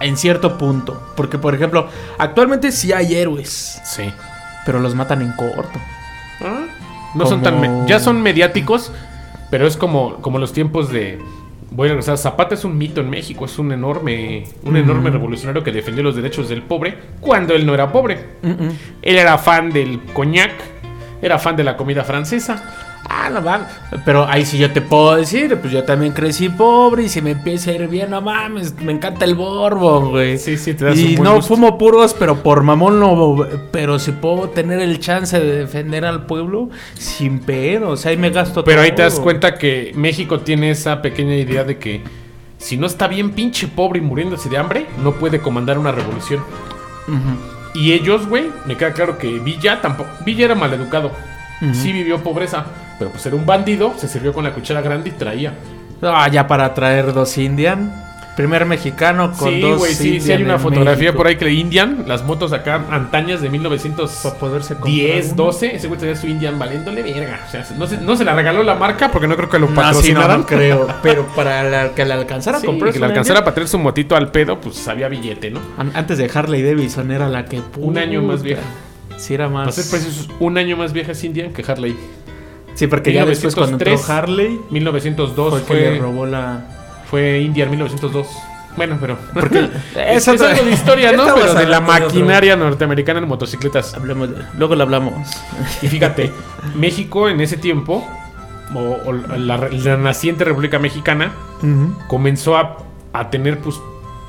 [0.00, 1.12] en cierto punto.
[1.16, 1.86] Porque, por ejemplo,
[2.18, 4.10] actualmente sí hay héroes, Sí.
[4.64, 5.78] pero los matan en corto.
[7.14, 7.86] No son tan...
[7.86, 8.92] Ya son mediáticos,
[9.50, 11.18] pero es como, como los tiempos de...
[11.72, 12.18] Voy a regresar.
[12.18, 13.44] Zapata es un mito en México.
[13.44, 17.74] Es un enorme, un enorme revolucionario que defendió los derechos del pobre cuando él no
[17.74, 18.24] era pobre.
[18.42, 20.52] Él era fan del coñac,
[21.22, 22.88] era fan de la comida francesa.
[23.12, 23.66] Ah, no mames.
[24.04, 27.32] Pero ahí sí yo te puedo decir, pues yo también crecí pobre y si me
[27.32, 30.38] empieza a ir bien, no mames, me encanta el borbón, güey.
[30.38, 31.56] Sí, sí, te das Y un buen no gusto.
[31.56, 33.44] fumo puros, pero por mamón no.
[33.72, 37.90] Pero si puedo tener el chance de defender al pueblo, sin pedo.
[37.90, 41.34] O sea, ahí me gasto Pero ahí te das cuenta que México tiene esa pequeña
[41.34, 42.02] idea de que
[42.58, 46.44] si no está bien pinche pobre y muriéndose de hambre, no puede comandar una revolución.
[47.74, 50.10] Y ellos, güey, me queda claro que Villa tampoco.
[50.24, 51.10] Villa era maleducado.
[51.72, 52.64] Sí vivió pobreza,
[53.00, 55.54] pero pues era un bandido, se sirvió con la cuchara grande y traía.
[56.02, 57.92] Ah, ya para traer dos Indian.
[58.36, 61.16] Primer mexicano con sí, dos güey, sí, sí Indian hay una fotografía México.
[61.16, 64.94] por ahí que Indian, las motos acá antañas de 1910, Para poderse comprar
[65.24, 65.34] uno.
[65.34, 65.74] 12.
[65.76, 67.40] Ese güey traía su Indian valiéndole verga.
[67.46, 69.66] O sea, no se, no se la regaló la marca porque no creo que lo
[69.68, 70.40] No, sí, no, patrocinaran.
[70.40, 70.86] no creo.
[71.02, 73.78] Pero para la- que le alcanzara a Sí, comprar que le alcanzara para traer su
[73.78, 75.60] motito al pedo, pues había billete, ¿no?
[75.76, 77.60] An- Antes de Harley Davidson era la que.
[77.76, 78.62] Un año más vieja.
[79.18, 79.64] Sí, era más.
[79.64, 81.94] Para ser precisos, un año más vieja es Indian que Harley.
[82.74, 86.64] Sí, porque ya después cuando entró 1903, Harley 1902 fue fue, que le robó la.
[87.10, 88.26] fue Indian 1902.
[88.76, 89.18] Bueno, pero.
[89.34, 89.58] Porque
[89.96, 91.34] es, es algo de historia, ¿no?
[91.34, 93.94] Pero de la maquinaria norteamericana en motocicletas.
[93.94, 95.14] Hablemos de- Luego lo hablamos.
[95.82, 96.30] Y fíjate,
[96.76, 98.06] México en ese tiempo,
[98.74, 101.32] o, o la, la naciente República Mexicana,
[102.08, 102.78] comenzó a,
[103.12, 103.80] a tener pues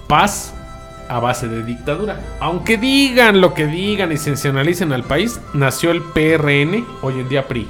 [0.08, 0.54] paz
[1.08, 2.20] a base de dictadura.
[2.40, 7.48] Aunque digan lo que digan y sensacionalicen al país, nació el PRN, hoy en día
[7.48, 7.68] PRI.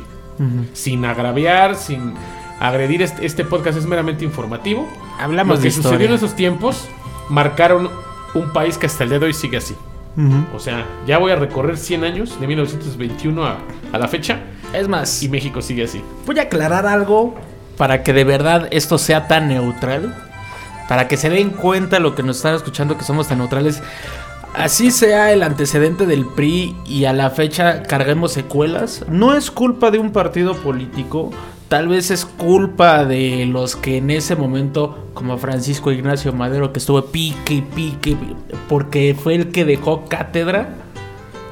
[0.73, 2.13] Sin agraviar, sin
[2.59, 3.01] agredir.
[3.01, 4.87] Este, este podcast es meramente informativo.
[5.19, 6.87] Hablamos lo que de sucedió en esos tiempos
[7.29, 7.89] marcaron
[8.33, 9.75] un país que hasta el día de hoy sigue así.
[10.53, 13.57] O sea, ya voy a recorrer 100 años, de 1921 a,
[13.93, 14.39] a la fecha,
[14.73, 16.01] Es más, y México sigue así.
[16.25, 17.35] voy a aclarar algo
[17.77, 20.13] para que de verdad esto sea tan neutral.
[20.89, 23.81] Para que se den cuenta lo que nos están escuchando que somos tan neutrales.
[24.53, 29.91] Así sea el antecedente del PRI y a la fecha carguemos secuelas, no es culpa
[29.91, 31.31] de un partido político,
[31.69, 36.79] tal vez es culpa de los que en ese momento, como Francisco Ignacio Madero, que
[36.79, 38.17] estuvo pique y pique,
[38.67, 40.75] porque fue el que dejó cátedra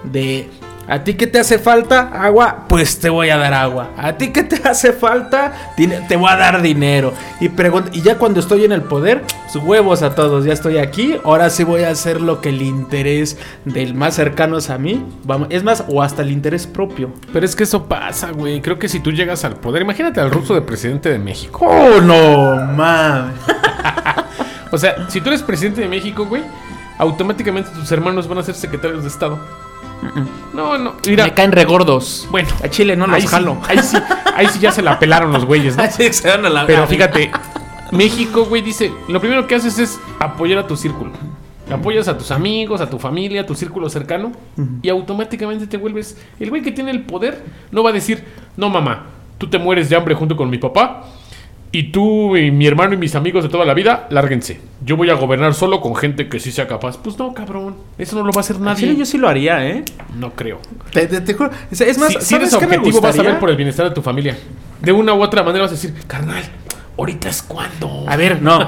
[0.04, 0.50] de
[0.90, 2.10] ¿A ti qué te hace falta?
[2.12, 3.92] Agua, pues te voy a dar agua.
[3.96, 5.54] ¿A ti qué te hace falta?
[5.76, 7.14] Te voy a dar dinero.
[7.40, 9.24] Y, y ya cuando estoy en el poder,
[9.54, 11.16] sus huevos a todos, ya estoy aquí.
[11.24, 15.06] Ahora sí voy a hacer lo que el interés del más cercanos a mí.
[15.26, 17.12] Vamos, es más, o hasta el interés propio.
[17.32, 18.60] Pero es que eso pasa, güey.
[18.60, 21.68] Creo que si tú llegas al poder, imagínate al ruso de presidente de México.
[21.70, 23.36] ¡Oh, no, mames!
[24.72, 26.44] O sea, si tú eres presidente de México, güey,
[27.00, 29.40] automáticamente tus hermanos van a ser secretarios de Estado.
[30.54, 30.94] No, no.
[31.08, 32.28] Mira, Me caen regordos.
[32.32, 33.58] bueno, A Chile no los ahí sí, jalo.
[33.68, 33.98] ahí sí,
[34.36, 35.84] ahí sí ya se la pelaron los güeyes, ¿no?
[35.90, 37.32] Así se van a la Pero fíjate,
[37.92, 41.12] México, güey, dice, lo primero que haces es apoyar a tu círculo.
[41.72, 44.32] Apoyas a tus amigos, a tu familia, a tu círculo cercano
[44.82, 47.44] y automáticamente te vuelves el güey que tiene el poder.
[47.72, 48.24] No va a decir,
[48.58, 49.06] no mamá,
[49.38, 51.04] tú te mueres de hambre junto con mi papá
[51.72, 54.60] Y tú y mi hermano y mis amigos de toda la vida, lárguense.
[54.84, 56.98] Yo voy a gobernar solo con gente que sí sea capaz.
[56.98, 57.76] Pues no, cabrón.
[57.98, 58.96] Eso no lo va a hacer nadie.
[58.96, 59.84] yo sí lo haría, ¿eh?
[60.18, 60.60] No creo.
[60.92, 61.52] Te, te- te juro.
[61.70, 63.88] Es, más, si, si eres ¿sabes qué me objetivo, vas a ver por el bienestar
[63.88, 64.36] de tu familia.
[64.82, 66.42] De una u otra manera vas a decir, carnal,
[66.98, 68.04] ahorita es cuando.
[68.08, 68.68] A ver, no.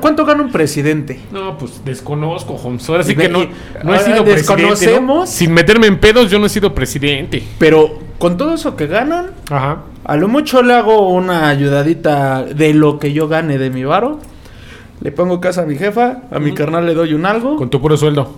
[0.00, 1.20] ¿Cuánto, gana un presidente?
[1.32, 2.88] No, pues desconozco, Holmes.
[2.88, 3.46] Ahora sí que no,
[3.84, 4.62] no he sido presidente.
[4.62, 4.70] ¿no?
[4.70, 5.28] desconocemos.
[5.28, 7.42] Sin meterme en pedos, yo no he sido presidente.
[7.58, 9.78] Pero con todo eso que ganan, Ajá.
[10.04, 14.20] a lo mucho le hago una ayudadita de lo que yo gane de mi varo.
[15.00, 17.80] Le pongo casa a mi jefa, a mi carnal le doy un algo Con tu
[17.80, 18.36] puro sueldo.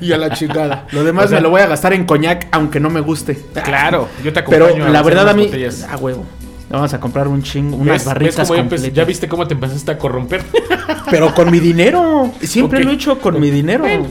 [0.00, 0.86] y a la chingada.
[0.92, 3.38] Lo demás O sea- me lo voy a gastar en coñac, aunque no me guste.
[3.62, 4.72] Claro, yo te acompaño.
[4.72, 5.82] Pero a la verdad a mí, botellas.
[5.88, 6.24] a huevo.
[6.74, 8.02] Vamos a comprar un chingo, unas ¿Ves?
[8.02, 8.92] ¿Ves barritas cómo ya, empe- completas.
[8.94, 10.42] ya viste cómo te empezaste a corromper?
[11.10, 12.32] Pero con mi dinero.
[12.42, 13.84] Siempre lo he hecho con mi dinero.
[13.84, 14.06] Bueno,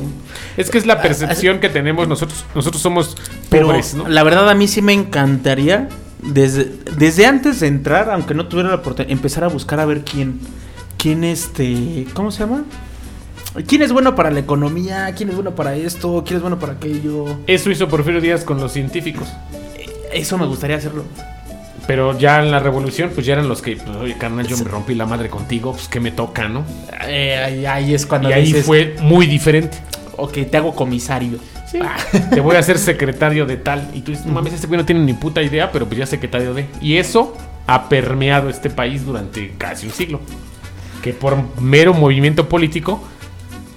[0.58, 2.46] es que es la percepción que tenemos nosotros.
[2.56, 3.18] Nosotros somos
[3.50, 4.08] Pero pobres, ¿no?
[4.08, 5.90] la verdad a mí sí me encantaría
[6.22, 10.02] desde, desde antes de entrar, aunque no tuviera la oportunidad, empezar a buscar a ver
[10.06, 10.40] quién,
[10.98, 12.64] quién este, ¿cómo se llama?
[13.68, 15.14] ¿Quién es bueno para la economía?
[15.16, 16.24] ¿Quién es bueno para esto?
[16.26, 17.26] ¿Quién es bueno para aquello?
[17.46, 19.28] Eso hizo Porfirio Díaz con los científicos.
[20.12, 21.04] Eso me gustaría hacerlo.
[21.86, 24.64] Pero ya en la revolución, pues ya eran los que, pues, oye, carnal, yo me
[24.64, 26.64] rompí la madre contigo, pues que me toca, ¿no?
[27.08, 29.78] Eh, ahí, es cuando y ahí dices, fue muy diferente.
[30.16, 31.40] ok, te hago comisario.
[31.82, 31.98] Ah,
[32.30, 33.90] te voy a hacer secretario de tal.
[33.94, 36.06] Y tú dices, no mames, este güey no tiene ni puta idea, pero pues ya
[36.06, 36.68] secretario de.
[36.82, 37.36] Y eso
[37.68, 40.22] ha permeado este país durante casi un siglo.
[41.02, 43.04] Que por mero movimiento político,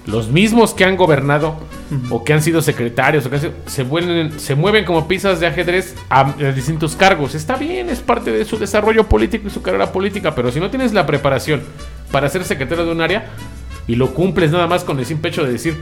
[0.07, 1.55] los mismos que han gobernado
[2.09, 5.39] o que han sido secretarios o que han sido- se, vuelven, se mueven como piezas
[5.39, 7.35] de ajedrez a, a distintos cargos.
[7.35, 10.69] Está bien, es parte de su desarrollo político y su carrera política, pero si no
[10.69, 11.61] tienes la preparación
[12.11, 13.27] para ser secretario de un área
[13.87, 15.77] y lo cumples nada más con el simple hecho de decir,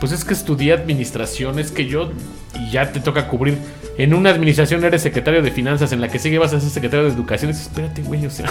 [0.00, 2.10] pues es que estudié administración, es que yo
[2.54, 3.58] y ya te toca cubrir.
[3.98, 7.06] En una administración eres secretario de finanzas, en la que sigue vas a ser secretario
[7.06, 7.50] de educación.
[7.50, 8.46] Y dices, espérate, güey, o sea,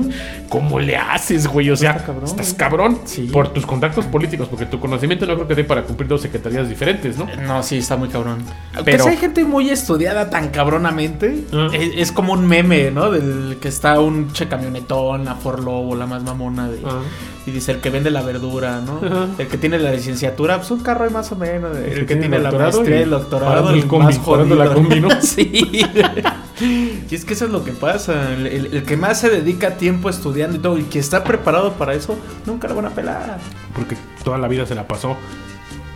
[0.48, 1.70] ¿cómo le haces, güey?
[1.70, 2.24] O sea, Está cabrón.
[2.24, 3.28] estás cabrón Sí.
[3.32, 6.68] por tus contactos políticos, porque tu conocimiento no creo que dé para cumplir dos secretarías
[6.68, 7.26] diferentes, ¿no?
[7.46, 8.38] No, sí, está muy cabrón.
[8.84, 11.68] Pero si hay gente muy estudiada tan cabronamente, Ah.
[11.72, 13.10] es, es como un meme, ¿no?
[13.10, 16.80] Del que está un che camionetón, la Ford Lobo, la más mamona de...
[16.84, 17.00] Ah.
[17.46, 19.00] Y dice el que vende la verdura, ¿no?
[19.38, 21.76] El que tiene la licenciatura, pues un carro hay más o menos.
[21.76, 24.56] El, que, tiene, la doctorado maestría, y el doctorado, el el combi, más jodido.
[24.56, 25.08] la combi, ¿no?
[25.20, 25.82] sí.
[27.10, 28.32] y es que eso es lo que pasa.
[28.32, 31.74] El, el- el que más se dedica tiempo estudiando y todo, y que está preparado
[31.74, 33.38] para eso, nunca lo van a pelar.
[33.74, 35.16] Porque toda la vida se la pasó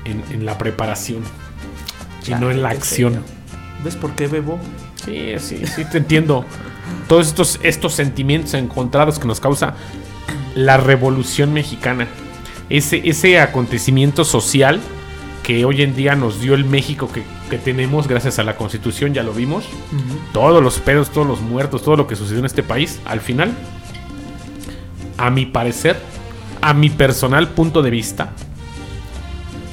[0.05, 1.23] en, en la preparación
[2.27, 3.15] y no en la acción.
[3.15, 3.23] feo.
[3.85, 4.59] ¿Ves por qué bebo?
[5.05, 6.45] Sí, sí, sí, te entiendo.
[7.09, 9.75] Todos estos, estos sentimientos encontrados que nos causa
[10.55, 12.07] la revolución mexicana.
[12.73, 14.81] Ese, ese acontecimiento social
[15.43, 19.13] que hoy en día nos dio el México que, que tenemos gracias a la constitución,
[19.13, 19.67] ya lo vimos.
[20.33, 23.53] Todos los pedos, todos los muertos, todo lo que sucedió en este país, al final,
[25.19, 25.99] a mi parecer,
[26.63, 28.31] a mi personal punto de vista,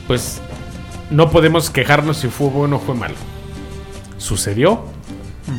[0.05, 0.41] pues
[1.09, 3.15] no podemos quejarnos si fue bueno o fue malo.
[4.17, 4.83] Sucedió,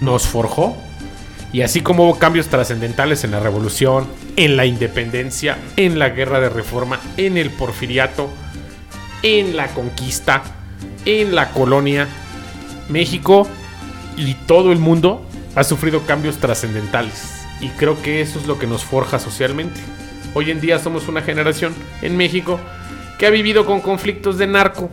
[0.03, 0.77] nos forjó,
[1.55, 4.07] y así como hubo cambios trascendentales en la revolución,
[4.37, 8.31] en la independencia, en la guerra de reforma, en el porfiriato,
[9.23, 10.43] en la conquista,
[11.05, 12.09] en la colonia,
[12.89, 13.49] México
[14.17, 17.47] y todo el mundo ha sufrido cambios trascendentales.
[17.61, 19.81] Y creo que eso es lo que nos forja socialmente.
[20.35, 22.59] Hoy en día somos una generación en México
[23.19, 24.91] que ha vivido con conflictos de narco,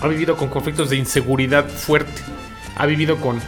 [0.00, 2.20] ha vivido con conflictos de inseguridad fuerte,
[2.76, 3.40] ha vivido con,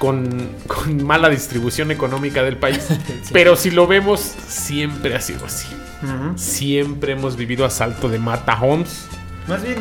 [0.00, 2.88] con, con mala distribución económica del país.
[3.32, 5.68] Pero si lo vemos, siempre ha sido así.
[6.36, 9.06] Siempre hemos vivido asalto de Mata Homes.
[9.46, 9.76] Más bien,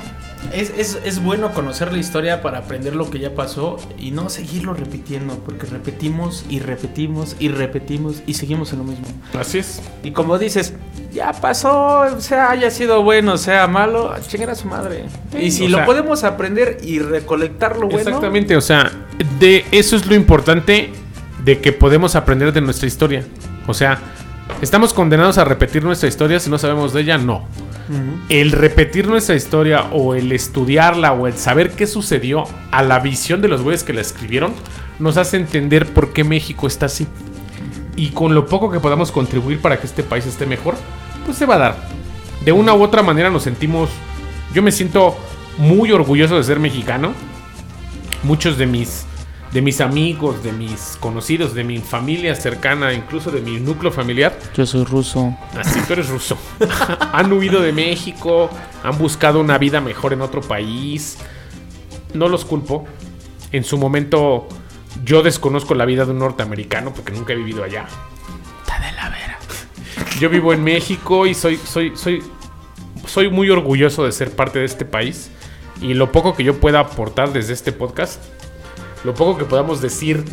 [0.54, 4.30] es, es, es bueno conocer la historia para aprender lo que ya pasó y no
[4.30, 9.06] seguirlo repitiendo, porque repetimos y repetimos y repetimos y seguimos en lo mismo.
[9.38, 9.82] Así es.
[10.04, 10.74] Y como dices,
[11.14, 15.06] ya pasó, sea haya sido bueno, sea malo, chingar a su madre.
[15.40, 18.00] y si lo sea- podemos aprender y recolectar lo bueno.
[18.00, 18.92] Exactamente, o sea,
[19.40, 20.90] de eso es lo importante
[21.44, 23.24] de que podemos aprender de nuestra historia.
[23.68, 24.00] O sea,
[24.62, 27.18] ¿estamos condenados a repetir nuestra historia si no sabemos de ella?
[27.18, 27.48] No.
[28.30, 33.42] El repetir nuestra historia o el estudiarla o el saber qué sucedió a la visión
[33.42, 34.54] de los güeyes que la escribieron
[35.00, 37.08] nos hace entender por qué México está así.
[37.96, 40.76] Y con lo poco que podamos contribuir para que este país esté mejor,
[41.26, 41.76] pues se va a dar.
[42.46, 43.90] De una u otra manera nos sentimos...
[44.54, 45.18] Yo me siento
[45.58, 47.14] muy orgulloso de ser mexicano.
[48.24, 49.06] Muchos de mis,
[49.52, 54.38] de mis amigos, de mis conocidos, de mi familia cercana, incluso de mi núcleo familiar,
[54.56, 55.36] Yo soy ruso.
[55.58, 56.38] Así tú eres ruso.
[57.14, 58.50] han huido de México,
[58.84, 61.18] han buscado una vida mejor en otro país.
[62.14, 62.86] No los culpo.
[63.52, 64.48] En su momento
[65.04, 67.86] yo desconozco la vida de un norteamericano porque nunca he vivido allá.
[68.62, 72.22] Está de Yo vivo en México y soy, soy, soy,
[73.08, 75.32] soy muy orgulloso de ser parte de este país.
[75.82, 78.22] Y lo poco que yo pueda aportar desde este podcast,
[79.04, 80.24] lo poco que podamos decir,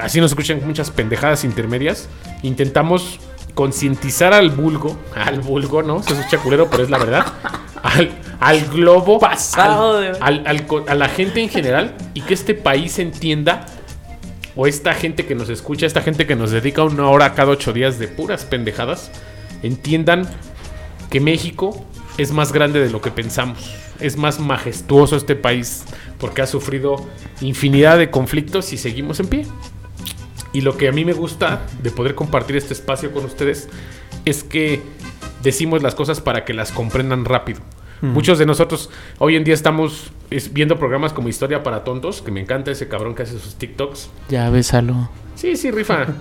[0.00, 2.08] así nos escuchan muchas pendejadas intermedias,
[2.42, 3.18] intentamos
[3.54, 6.02] concientizar al vulgo, al vulgo, ¿no?
[6.02, 7.26] Se escucha culero, pero es la verdad.
[7.80, 12.98] Al, al globo, Pasado al- al- a la gente en general y que este país
[12.98, 13.66] entienda
[14.56, 17.72] o esta gente que nos escucha, esta gente que nos dedica una hora cada ocho
[17.72, 19.12] días de puras pendejadas,
[19.62, 20.28] entiendan
[21.08, 21.84] que México
[22.18, 23.74] es más grande de lo que pensamos.
[24.00, 25.84] Es más majestuoso este país
[26.18, 27.08] porque ha sufrido
[27.40, 29.46] infinidad de conflictos y seguimos en pie.
[30.52, 33.68] Y lo que a mí me gusta de poder compartir este espacio con ustedes
[34.24, 34.82] es que
[35.42, 37.60] decimos las cosas para que las comprendan rápido.
[38.00, 42.30] Muchos de nosotros hoy en día estamos es, viendo programas como Historia para Tontos, que
[42.30, 44.08] me encanta ese cabrón que hace sus TikToks.
[44.28, 45.10] Ya, bésalo.
[45.34, 46.06] Sí, sí, rifa.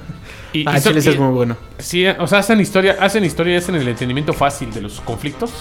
[0.53, 1.57] Y, Ah, y Chiles y- es muy bueno.
[1.77, 5.51] Sí, o sea, hacen historia, hacen historia y hacen el entendimiento fácil de los conflictos.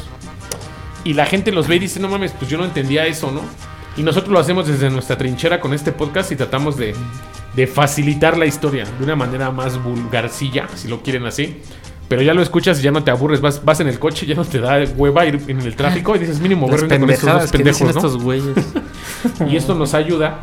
[1.05, 3.43] Y la gente los ve y dice, no mames, pues yo no entendía eso, ¿no?
[3.97, 6.95] Y nosotros lo hacemos desde nuestra trinchera con este podcast y tratamos de,
[7.57, 11.61] de facilitar la historia de una manera más vulgarcilla, si lo quieren así.
[12.09, 14.35] Pero ya lo escuchas y ya no te aburres, vas, vas en el coche, ya
[14.37, 17.51] no te da hueva ir en el tráfico y dices, mínimo, verme con estos dos
[17.51, 17.89] pendejos, ¿no?
[17.91, 18.57] estos güeyes.
[19.51, 20.43] Y esto nos ayuda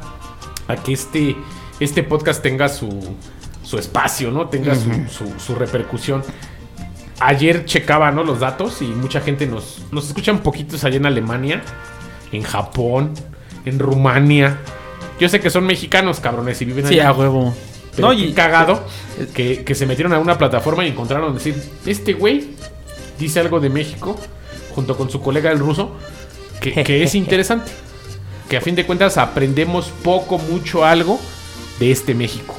[0.68, 1.38] a que este,
[1.80, 3.16] este podcast tenga su,
[3.64, 4.50] su espacio, ¿no?
[4.50, 6.22] Tenga su, su- su repercusión.
[7.20, 8.24] Ayer checaba, ¿no?
[8.26, 11.62] Los datos y mucha gente nos, nos escuchan poquitos allá en Alemania,
[12.34, 13.14] en Japón,
[13.64, 14.58] en Rumania.
[15.20, 17.10] Yo sé que son mexicanos, cabrones, y viven Sí, allá.
[17.10, 17.56] a huevo.
[17.96, 18.84] Pero No, y- cagado
[19.34, 22.52] que, que se metieron a una plataforma y encontraron decir, este güey
[23.20, 24.20] dice algo de México
[24.74, 25.92] junto con su colega el ruso
[26.60, 27.72] que, que es interesante.
[28.50, 31.20] Que a fin de cuentas aprendemos poco, mucho algo
[31.80, 32.56] de este México.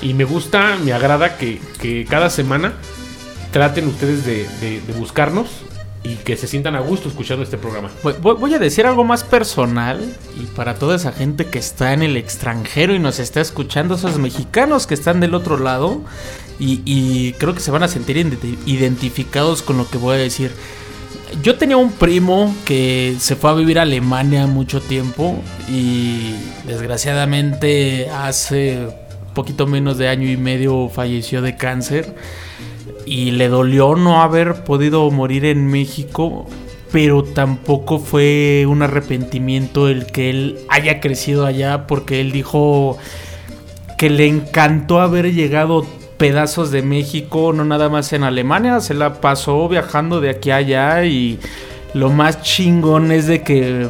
[0.00, 2.74] Y me gusta, me agrada que, que cada semana
[3.52, 5.48] traten ustedes de, de- de buscarnos
[6.08, 7.90] y que se sientan a gusto escuchando este programa.
[8.22, 10.00] Voy, a decir algo más personal
[10.40, 14.18] y para toda esa gente que está en el extranjero y nos está escuchando, esos
[14.18, 16.00] mexicanos que están del otro lado
[16.58, 20.18] y, y creo que se van a sentir identi- identificados con lo que voy a
[20.18, 20.50] decir.
[21.42, 26.36] Yo tenía un primo que se fue a vivir a Alemania mucho tiempo y
[26.66, 28.88] desgraciadamente hace
[29.34, 32.14] poquito menos de año y medio falleció de cáncer
[33.08, 36.46] y le dolió no haber podido morir en México,
[36.92, 42.98] pero tampoco fue un arrepentimiento el que él haya crecido allá, porque él dijo
[43.96, 45.86] que le encantó haber llegado
[46.18, 50.56] pedazos de México, no nada más en Alemania, se la pasó viajando de aquí a
[50.56, 51.38] allá y
[51.94, 53.88] lo más chingón es de que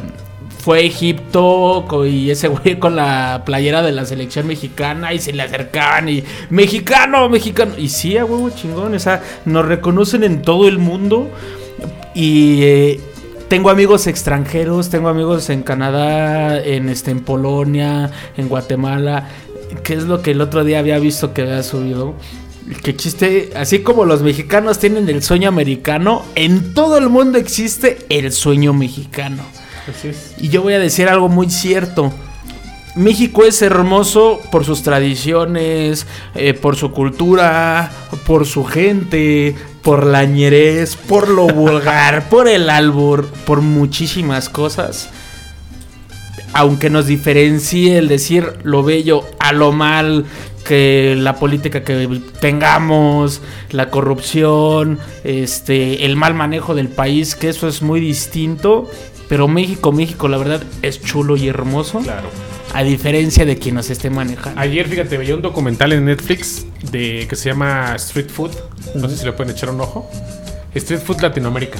[0.69, 5.33] fue a Egipto y ese güey con la playera de la selección mexicana y se
[5.33, 7.73] le acercaban y mexicano, mexicano.
[7.75, 11.27] Y sí, a huevo chingón, o sea, nos reconocen en todo el mundo
[12.13, 12.99] y eh,
[13.47, 19.27] tengo amigos extranjeros, tengo amigos en Canadá, en este en Polonia, en Guatemala,
[19.83, 22.13] que es lo que el otro día había visto que había subido.
[22.83, 28.05] Que existe, así como los mexicanos tienen el sueño americano, en todo el mundo existe
[28.09, 29.41] el sueño mexicano.
[29.89, 30.33] Así es.
[30.37, 32.13] Y yo voy a decir algo muy cierto.
[32.95, 37.91] México es hermoso por sus tradiciones, eh, por su cultura,
[38.25, 45.09] por su gente, por la ñerez, por lo vulgar, por el albur, por muchísimas cosas.
[46.53, 50.25] Aunque nos diferencie el decir lo bello a lo mal,
[50.65, 57.67] que la política que tengamos, la corrupción, este, el mal manejo del país, que eso
[57.67, 58.89] es muy distinto.
[59.29, 61.99] Pero México, México, la verdad, es chulo y hermoso.
[61.99, 62.27] Claro.
[62.73, 64.59] A diferencia de quien nos esté manejando.
[64.59, 68.51] Ayer, fíjate, veía un documental en Netflix de que se llama Street Food.
[68.95, 70.09] No sé si le pueden echar un ojo.
[70.75, 71.79] Street Food Latinoamérica.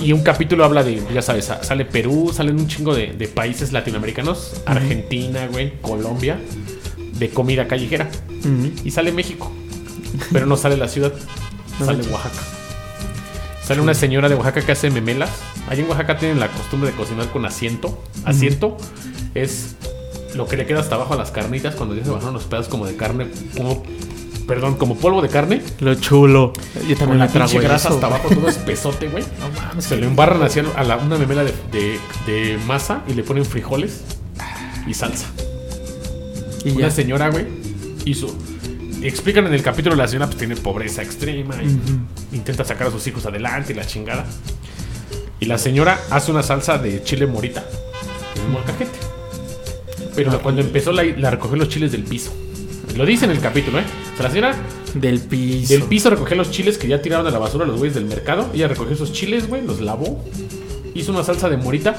[0.00, 3.26] Y un capítulo habla de, ya sabes, sa- sale Perú, salen un chingo de, de
[3.26, 4.52] países latinoamericanos.
[4.66, 6.38] Argentina, güey, Colombia.
[7.18, 8.08] De comida callejera.
[8.84, 9.50] Y sale México.
[10.32, 11.12] Pero no sale la ciudad.
[11.84, 12.40] Sale Oaxaca.
[13.68, 15.28] Sale una señora de Oaxaca que hace memelas.
[15.68, 18.02] Allí en Oaxaca tienen la costumbre de cocinar con asiento.
[18.24, 18.78] Asiento
[19.34, 19.76] es
[20.34, 22.68] lo que le queda hasta abajo a las carnitas cuando ya se bajaron los pedazos
[22.68, 23.82] como de carne, como,
[24.46, 25.62] perdón, como polvo de carne.
[25.80, 26.54] Lo chulo.
[26.88, 29.22] Yo Con también la pinche grasa eso, hasta abajo, todo espesote, güey.
[29.38, 29.84] No mames.
[29.84, 33.44] Se lo embarran así a la, una memela de, de- de masa y le ponen
[33.44, 34.00] frijoles
[34.86, 35.26] y salsa.
[36.64, 36.90] Y Una ya.
[36.90, 37.46] señora, güey,
[38.06, 38.34] hizo.
[39.02, 43.06] Explican en el capítulo la señora pues tiene pobreza extrema y intenta sacar a sus
[43.06, 44.24] hijos adelante y la chingada.
[45.40, 47.64] Y la señora hace una salsa de chile morita
[48.44, 48.98] en molcajete.
[50.16, 52.32] Pero cuando empezó la, la recogió los chiles del piso.
[52.96, 53.84] Lo dice en el capítulo, ¿eh?
[54.14, 54.56] O sea, la señora
[54.94, 55.72] Del piso.
[55.72, 58.50] Del piso recogía los chiles que ya tiraron a la basura los güeyes del mercado.
[58.52, 60.24] Ella recogió esos chiles, güey, los lavó.
[60.94, 61.96] Hizo una salsa de morita.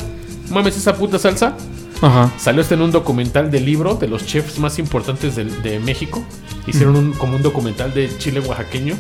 [0.50, 1.56] Mames, esa puta salsa
[2.02, 2.34] Ajá.
[2.40, 6.24] Salió este en un documental de libro de los chefs más importantes del- de, México.
[6.70, 8.96] Hicieron un, como un documental de chile oaxaqueño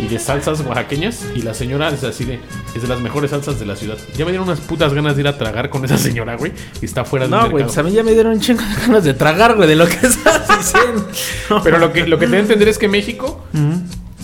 [0.00, 1.24] y de salsas oaxaqueñas.
[1.34, 2.40] Y la señora es así de,
[2.74, 3.98] es de las mejores salsas de la ciudad.
[4.16, 6.52] Ya me dieron unas putas ganas de ir a tragar con esa señora, güey.
[6.80, 8.74] Y está fuera del No, güey, pues a mí ya me dieron un chingo de
[8.74, 11.08] ganas de tragar, güey, de lo que estás diciendo.
[11.64, 13.44] Pero lo que, lo que te que entender es que México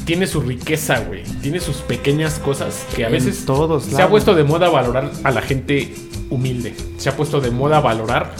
[0.04, 1.22] tiene su riqueza, güey.
[1.42, 5.10] Tiene sus pequeñas cosas que a En veces todos se ha puesto de moda valorar
[5.22, 5.94] a la gente
[6.30, 6.74] humilde.
[6.96, 8.34] Se ha puesto de moda valorar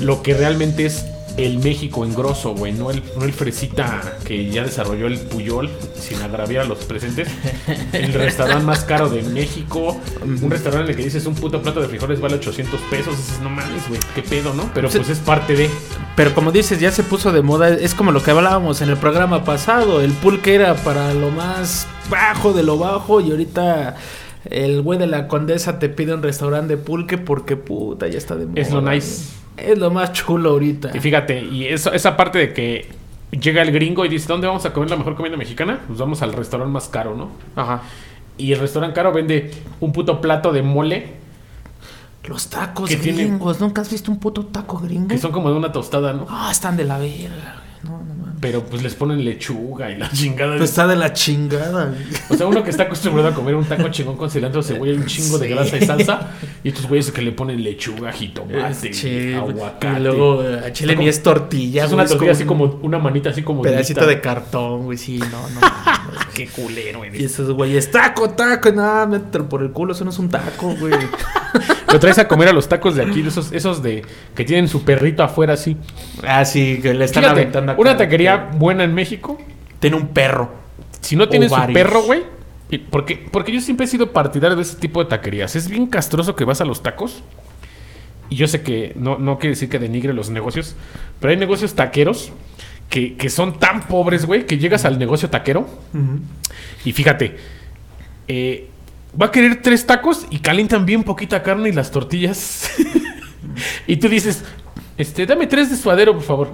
[0.00, 1.04] lo que realmente es
[1.36, 2.72] el México en grosso, güey.
[2.72, 7.28] No el, no el fresita que ya desarrolló el Puyol, sin agraviar a los presentes.
[7.92, 9.96] El restaurante más caro de México.
[10.22, 13.16] Un restaurante en el que dices un puto plato de frijoles vale 800 pesos.
[13.16, 14.70] Dices, no mames, güey, qué pedo, ¿no?
[14.74, 14.98] Pero Sí.
[14.98, 15.70] pues es parte de.
[16.16, 17.68] Pero como dices, ya se puso de moda.
[17.70, 20.00] Es como lo que hablábamos en el programa pasado.
[20.00, 23.20] El pulque era para lo más bajo de lo bajo.
[23.20, 23.96] Y ahorita
[24.44, 28.36] el güey de la condesa te pide un restaurante de pulque porque puta, ya está
[28.36, 28.60] de moda.
[28.60, 29.24] Es lo nice.
[29.60, 30.90] Es lo más chulo ahorita.
[30.94, 32.88] Y fíjate, y eso, esa parte de que
[33.30, 35.80] llega el gringo y dice, ¿dónde vamos a comer la mejor comida mexicana?
[35.86, 37.30] Pues vamos al restaurante más caro, ¿no?
[37.56, 37.82] Ajá.
[38.36, 39.50] Y el restaurante caro vende
[39.80, 41.12] un puto plato de mole,
[42.24, 43.60] Los tacos gringos.
[43.60, 45.08] ¿Nunca has visto un puto taco gringo?
[45.08, 46.26] que son como de una tostada, ¿no?
[46.28, 47.62] Ah, están de la verga.
[47.82, 47.98] güey.
[47.98, 48.19] No, no.
[48.40, 50.56] Pero pues les ponen lechuga y la chingada.
[50.56, 51.86] Pues está de la chingada.
[51.86, 52.00] güey.
[52.30, 54.96] O sea, uno que está acostumbrado a comer un taco chingón con cilantro, cebolla y
[54.96, 56.30] un chingo de grasa y salsa.
[56.64, 60.00] Y estos güeyes que le ponen lechuga, jitomate, aguacate.
[60.00, 61.84] Y luego eh, a chile ni es tortilla.
[61.84, 64.16] es una güey, tortilla así como una manita así como pedacito durita.
[64.16, 64.96] de cartón, güey.
[64.96, 65.60] Sí, no, no.
[66.34, 67.20] Qué culero eres.
[67.20, 68.72] y esos güeyes, taco, taco.
[68.72, 69.92] Nada, mételo por el culo.
[69.92, 70.94] Eso no es un taco, güey.
[71.92, 74.04] Lo traes a comer a los tacos de aquí, esos, esos de
[74.36, 75.76] que tienen su perrito afuera así.
[76.24, 77.80] ah, sí, que le están Fíjate, aventando acá.
[77.80, 79.38] una taquería buena en México,
[79.78, 80.50] Tiene un perro.
[81.00, 81.74] si no tiene O su varios.
[81.74, 82.22] perro, güey.
[82.90, 85.56] Porque, porque yo siempre he sido partidario de ese tipo de taquerías.
[85.56, 87.22] Es bien castroso que vas a los tacos.
[88.28, 90.76] Y yo sé que no, no quiere decir que denigre los negocios.
[91.18, 92.30] Pero hay negocios taqueros
[92.88, 95.68] que, que son tan pobres, güey, que llegas al negocio taquero.
[96.84, 97.38] Y fíjate,
[98.28, 98.68] eh,
[99.20, 102.70] va a querer tres tacos y calientan bien poquita carne y las tortillas.
[103.88, 104.44] y tú dices,
[105.00, 106.50] este, dame tres de suadero, por favor.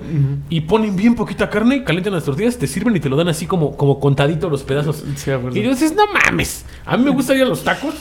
[0.49, 3.47] Y ponen bien poquita carne, calientan las tortillas, te sirven y te lo dan así
[3.47, 5.05] como, como contadito los pedazos.
[5.16, 6.64] Sí, y dices, no mames.
[6.84, 7.94] A mí me gusta ir a los tacos.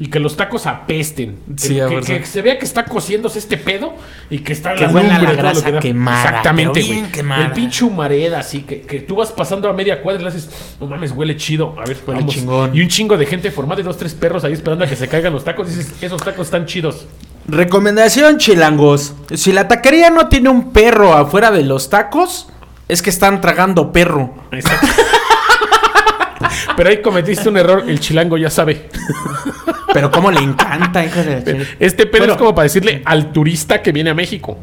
[0.00, 1.40] Y que los tacos apesten.
[1.56, 1.76] Sí,
[2.06, 3.94] que, se vea que está cociéndose este pedo
[4.30, 5.80] y que está Que la lumbre, la grasa que da.
[5.80, 6.92] quemada, Exactamente, güey.
[6.92, 7.46] bien quemada.
[7.46, 10.76] El pinche humareda, así que, que tú vas pasando a media cuadra y le haces,
[10.80, 11.74] no mames, huele chido.
[11.80, 12.32] A ver, Huele vamos.
[12.32, 12.76] chingón.
[12.76, 15.08] Y un chingo de gente formada y dos, tres perros ahí esperando a que se
[15.08, 15.66] caigan los tacos.
[15.66, 17.04] Dices, esos tacos están chidos.
[17.48, 19.14] Recomendación, chilangos.
[19.34, 22.48] Si la taquería no tiene un perro afuera de los tacos,
[22.88, 24.34] es que están tragando perro.
[24.52, 24.86] Exacto.
[26.76, 28.88] Pero ahí cometiste un error, el chilango ya sabe.
[29.92, 31.64] Pero cómo le encanta, hijo de la.
[31.80, 32.32] Este pedo Bueno.
[32.34, 34.58] es como para decirle al turista que viene a México.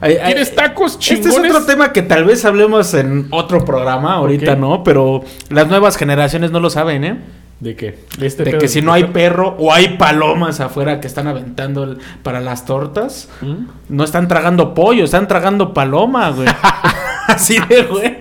[0.00, 1.50] Ay, ay, ¿Quieres tacos Este chingones?
[1.50, 5.96] es otro tema que tal vez hablemos en otro programa, ahorita no, pero las nuevas
[5.96, 7.16] generaciones no lo saben, ¿eh?
[7.60, 7.98] ¿De qué?
[8.18, 11.28] De, este De pedo que si no hay perro o hay palomas afuera que están
[11.28, 13.66] aventando el- para las tortas, ¿Mm?
[13.88, 16.48] no están tragando pollo, están tragando paloma, güey.
[17.28, 18.18] Así de, güey.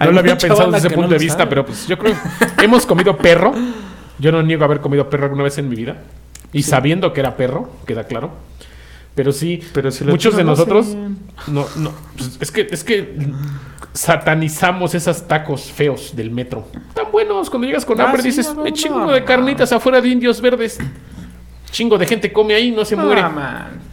[0.00, 1.48] No lo había pensado desde ese que punto no de vista, sabe.
[1.50, 2.14] pero pues yo creo
[2.56, 3.52] que hemos comido perro.
[4.20, 5.96] Yo no niego haber comido perro alguna vez en mi vida.
[6.52, 8.30] Y sabiendo que era perro, queda claro.
[9.14, 10.86] Pero sí, Pero si muchos de nosotros
[11.48, 13.16] no, no, pues, es que es que
[13.92, 16.66] satanizamos esos tacos feos del metro.
[16.94, 19.72] Tan buenos, cuando llegas con Ah, hambre sí, dices, no, me chingo no, de carnitas
[19.72, 20.78] afuera de indios verdes.
[21.70, 23.20] Chingo de gente come ahí, no se muere.
[23.20, 23.88] Ah, man.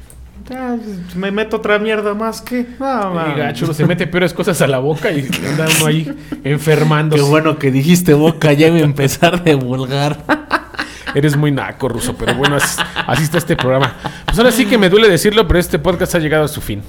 [0.47, 0.77] Ya,
[1.15, 2.67] me meto otra mierda más que.
[2.79, 6.07] No, Y gacho, se mete peores cosas a la boca y anda uno ahí
[6.43, 7.23] enfermándose.
[7.23, 10.17] Qué bueno que dijiste boca, ya iba a empezar de vulgar.
[11.15, 13.95] Eres muy naco, ruso, pero bueno, así, así está este programa.
[14.25, 16.83] Pues ahora sí que me duele decirlo, pero este podcast ha llegado a su fin.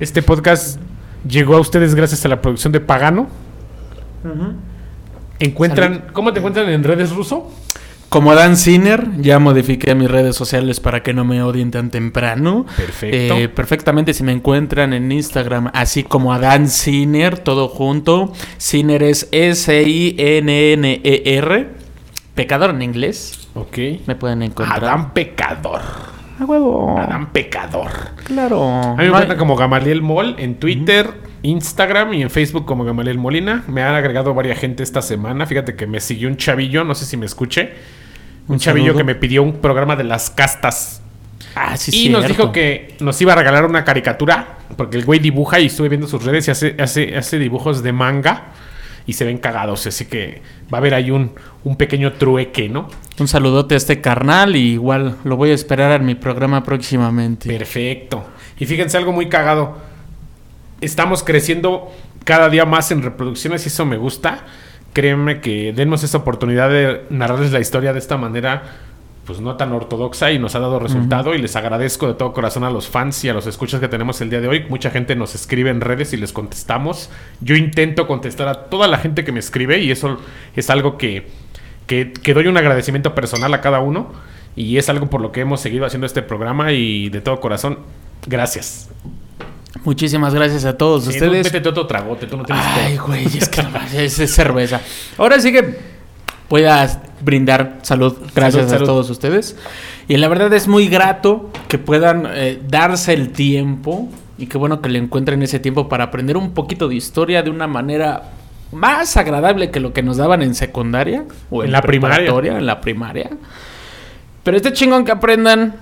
[0.00, 0.80] Este podcast
[1.26, 3.28] llegó a ustedes gracias a la producción de Pagano.
[5.38, 7.50] Encuentran, ¿cómo te encuentran en redes ruso?
[8.08, 12.66] Como Dan Sinner, ya modifiqué mis redes sociales para que no me odien tan temprano.
[12.76, 13.36] Perfecto.
[13.38, 18.34] Eh, perfectamente, si me encuentran en Instagram, así como a Dan Sinner, todo junto.
[18.58, 20.20] Sinner es S-I-N-N-E-R.
[21.56, 21.66] E
[22.34, 23.48] Pecador en inglés.
[23.54, 23.78] Ok.
[24.06, 24.84] Me pueden encontrar.
[24.84, 25.80] Adán Pecador.
[26.42, 26.98] A huevo.
[26.98, 27.92] Adán Pecador.
[28.24, 28.68] Claro.
[28.68, 31.08] A mí me encuentran como Gamaliel Mol en Twitter,
[31.42, 33.62] Instagram y en Facebook como Gamaliel Molina.
[33.68, 35.46] Me han agregado varias gente esta semana.
[35.46, 37.74] Fíjate que me siguió un chavillo, no sé si me escuche.
[38.48, 38.98] Un, Un chavillo saludo.
[38.98, 41.00] que me pidió un programa de las castas.
[41.54, 45.20] Ah, sí, y nos dijo que nos iba a regalar una caricatura, porque el güey
[45.20, 48.46] dibuja y estuve viendo sus redes y hace, hace, hace dibujos de manga
[49.06, 50.42] y se ven cagados, así que
[50.72, 51.32] va a haber ahí un,
[51.64, 52.88] un pequeño trueque, ¿no?
[53.18, 57.48] Un saludote a este carnal y igual lo voy a esperar en mi programa próximamente.
[57.48, 58.24] Perfecto.
[58.58, 59.76] Y fíjense algo muy cagado.
[60.80, 61.92] Estamos creciendo
[62.24, 64.44] cada día más en reproducciones y eso me gusta.
[64.92, 68.62] Créanme que denos esa oportunidad de narrarles la historia de esta manera,
[69.26, 71.34] pues no tan ortodoxa y nos ha dado resultado.
[71.34, 74.20] Y les agradezco de todo corazón a los fans y a los escuchas que tenemos
[74.20, 74.66] el día de hoy.
[74.68, 77.10] Mucha gente nos escribe en redes y les contestamos.
[77.40, 80.18] Yo intento contestar a toda la gente que me escribe y eso
[80.56, 81.28] es algo que,
[81.86, 84.12] que, que doy un agradecimiento personal a cada uno.
[84.56, 87.78] Y es algo por lo que hemos seguido haciendo este programa y de todo corazón,
[88.26, 88.90] gracias.
[89.84, 91.44] Muchísimas gracias a todos ustedes.
[91.44, 94.80] métete otro tragote, tú no tienes Ay, güey, es que no es cerveza.
[95.16, 95.91] Ahora sí que
[96.52, 96.86] voy a
[97.22, 98.82] brindar salud gracias Salud, salud.
[98.82, 99.56] a todos ustedes.
[100.06, 104.82] Y la verdad es muy grato que puedan eh, darse el tiempo y qué bueno
[104.82, 108.32] que le encuentren ese tiempo para aprender un poquito de historia de una manera
[108.70, 112.30] más agradable que lo que nos daban en secundaria o en, En la primaria.
[112.58, 113.30] en la primaria.
[114.42, 115.74] Pero este chingón que aprendan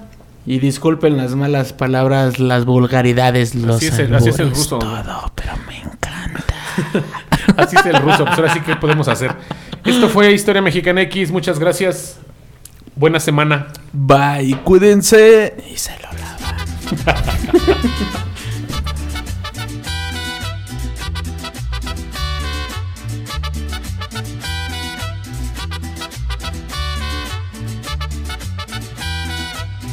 [0.47, 4.79] y disculpen las malas palabras, las vulgaridades, los Así es así es el ruso.
[4.79, 6.55] todo, pero me encanta.
[7.57, 9.35] Así es el ruso, pues ahora sí que podemos hacer.
[9.85, 12.19] Esto fue Historia Mexicana X, muchas gracias.
[12.97, 13.69] Buena semana.
[13.93, 15.57] Bye, cuídense.
[15.73, 17.31] Y se lo lavan.